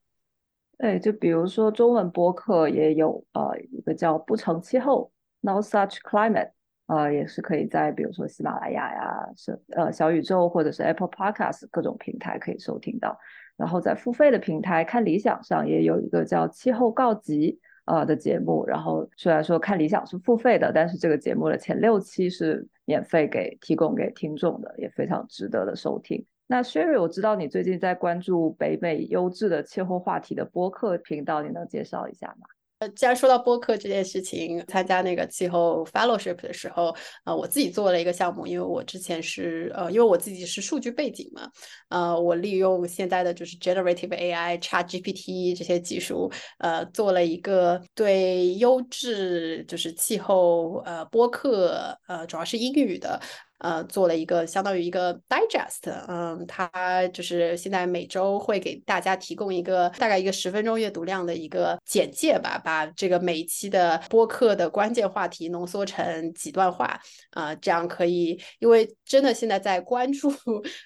[0.78, 6.52] 对，就比如说中文播客也有，呃，一个叫不成气候 （No Such Climate），
[6.86, 13.18] 呃，也是可以在比如说喜马拉雅呀、是呃小宇宙或者是 Apple Podcast 各种平台可以收听到。
[13.56, 26.24] 然后在付费的平台看理想上也有一个叫气候告急啊的节目，然后虽然说看理想是付费的，但是这个节目的前六期是免费给提供给听众的，也非常值得的收听。
[26.48, 32.46] 那 Sherry，我知道你最近在关注北美优质的气候话题的播客频道，你能介绍一下吗？
[32.78, 41.48] 呃，既然说到播客这件事情，参加那个气候 fellowship 的时候，呃，我自己做了一个项目，因为我之前是呃，因为我自己是数据背景嘛，
[41.88, 53.18] 呃，我利用现在的就是 generative AI、Chat GPT 这些技术，呃，做了一个对优质就是气候呃播客，呃，主要是英语的。
[53.58, 67.00] 呃做了一个相当于一个 digest，嗯，它就是现在每周会给大家提供一个大概一个十分钟阅读量的一个简介吧，把这个每一期的播客的关键话题浓缩成几段话，
[67.30, 70.32] 啊，这样可以，因为真的现在在关注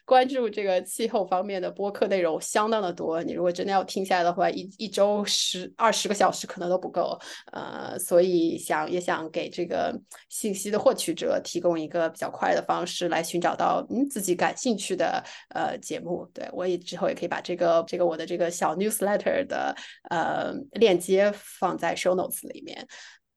[0.04, 7.18] 关注这个气候方面的播客内容相当的多，你如果真的要听下来的话，一一周十二十个小时可能都不够，
[7.52, 9.98] 呃，所以想也想给这个
[10.28, 15.22] 信息的获取者提供一个比较快的方式来寻找到嗯自己感兴趣的
[15.54, 16.28] 呃节目。
[16.32, 19.74] 对我也之后也可以把这个这个我的这个小 newsletter 的
[20.10, 22.86] 呃链接放在 show notes 里面。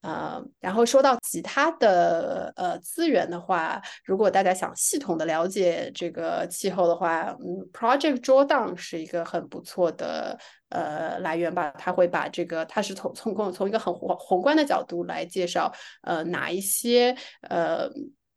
[0.01, 11.74] 呃，然后说到其他的呃资源的话，如果大家想系统的了解这个气候的话，嗯，Project Drawdown 是一个很不错的呃来源吧。
[11.78, 15.71] 它会把这个，它是从从从一个很宏宏观的角度来介绍，
[16.01, 17.15] 呃，哪一些
[17.49, 17.89] 呃。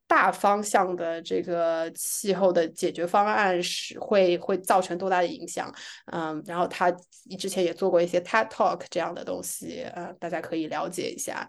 [0.08, 5.72] 大方向的这个气候的解决方案是会会造成多大的影响？
[6.12, 6.92] 嗯，然后他
[7.36, 11.48] 之前也做过一些 TED Talk 这样的东西，呃，大家可以了解一下。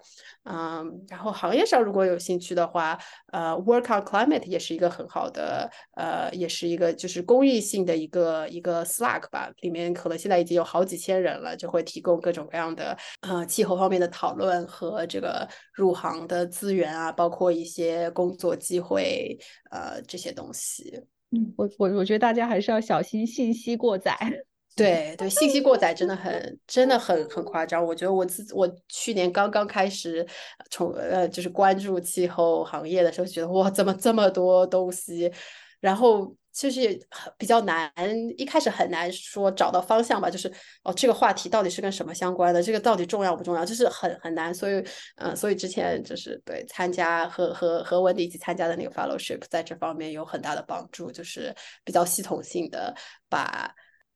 [0.50, 2.98] 嗯，然后行业上如果有兴趣的话，
[3.32, 18.47] 呃，Work on Climate 也是一个很好的，呃，也是一个就是公益性的一个一个 Slack 吧，里面可能现在已经有好几千人了，就会提供各种各样的呃气候方面的讨论和这个入行的资源啊，包括一些工作。
[18.56, 19.38] 机会，
[19.72, 24.18] 呃，这些东西，嗯，我我我觉得大家还是要小心信息过载。
[24.76, 27.84] 对对，信息过载真的很真的很很夸张。
[27.84, 30.24] 我觉得我自我去年刚刚开始
[30.70, 35.32] 从呃就是关注气候行业的时候，觉得哇，怎么这么多东西，
[35.80, 36.36] 然后。
[36.58, 37.00] 其实也
[37.38, 37.94] 比较难，
[38.36, 40.28] 一开始很难说找到方向吧。
[40.28, 40.52] 就是
[40.84, 42.64] 哦，这个话题到底是跟什么相关的？
[42.64, 43.64] 这个到底重要不重要？
[43.64, 44.52] 就是很很难。
[44.52, 44.84] 所以，
[45.18, 51.54] 嗯，所以之前就是对参加和和和文迪一起参加的那个 fellowship，在这方面有很大的帮助，就是
[51.84, 52.92] 比较系统性的
[53.30, 53.72] 把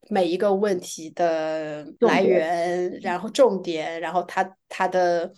[0.09, 5.31] 每一个问题的来源，然后重点，然后它它的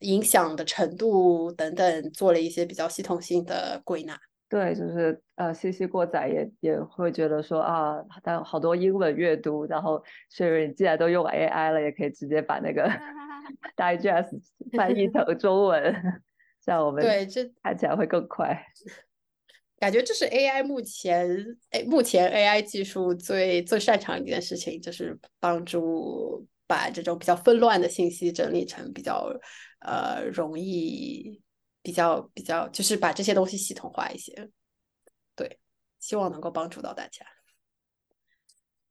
[0.00, 4.20] 影响的程度等等，做了一些比较系统性的归纳。
[4.52, 12.86] 对，就是呃，信息过载也也会觉得说啊，但好多英文阅读，然后所以你既然都用 AI 了，也可以直接把那个
[13.78, 14.38] digest
[14.76, 16.22] 翻译成中文，
[16.62, 18.62] 像我们对这看起来会更快。
[19.80, 21.26] 感觉这是 AI 目前
[21.70, 29.32] 哎，目前 AI 技术最最擅长一件事情，就是帮助把这种比较纷乱的信息整理成比较
[29.80, 31.40] 呃容易。
[31.82, 34.48] 比较比较，就是把这些东西系统化一些，
[35.34, 35.58] 对，
[35.98, 37.26] 希望能够帮助到大家。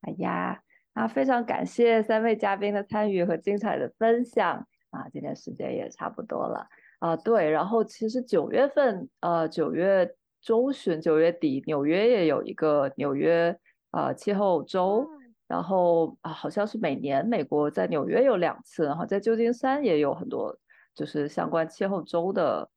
[0.01, 0.61] 哎呀，
[0.93, 5.07] 啊非常感谢三位嘉宾的参与和精彩的分享啊！
[5.13, 6.67] 今天时间也差不多了
[6.99, 7.15] 啊。
[7.15, 13.55] 对，然后其实九月份，呃，九月中旬、九月底，纽约也有一个纽约
[13.91, 15.07] 呃气候周，
[15.47, 20.57] 然后啊，好像是每年美国在纽约有两次，然后在旧金山也有很多
[20.95, 22.67] 就是相关气候周的。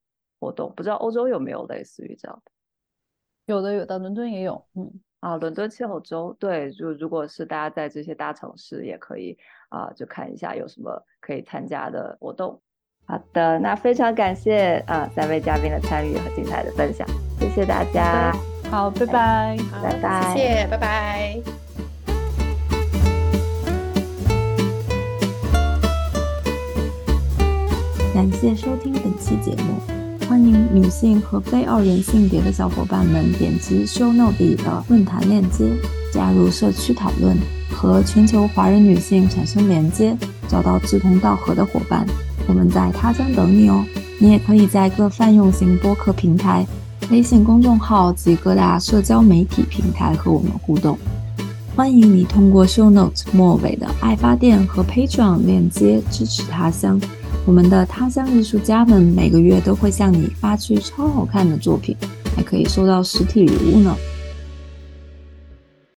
[0.45, 2.53] 活动不知道欧洲有没有类似于这样的，
[3.47, 9.39] 有的有的，伦敦也有，嗯啊，伦敦气候周，对，就如果是大家在这些大城市，也可以
[9.71, 12.61] 啊，就看一下有什么可以参加的活动。
[13.07, 18.33] 好的，那非常感谢啊三位嘉宾的参与和精彩的分享，谢谢大家，
[18.71, 21.41] 好，拜拜，拜拜，谢谢，拜拜，
[28.13, 29.94] 感谢收听本期节目。
[30.29, 35.71] 欢迎女性和非二元性别的小伙伴们点击 Show Note 里的论坛链接，
[36.13, 37.37] 加入社区讨论，
[37.71, 40.17] 和全球华人女性产生连接，
[40.49, 42.07] 找到志同道合的伙伴。
[42.49, 43.85] 我们在他乡等你哦！
[44.19, 46.67] 你也可以在各泛用型播客平台、
[47.11, 50.99] 微信公众号及各大社交媒体平台和我们互动。
[51.77, 57.01] 欢迎你通过 Show Note 末尾的爱发电和 Patreon 链接支持他乡。
[57.47, 61.95] 我们的他乡艺术家们每个月都会向你发去超好看的作品，
[62.35, 63.95] 还可以收到实体礼物呢。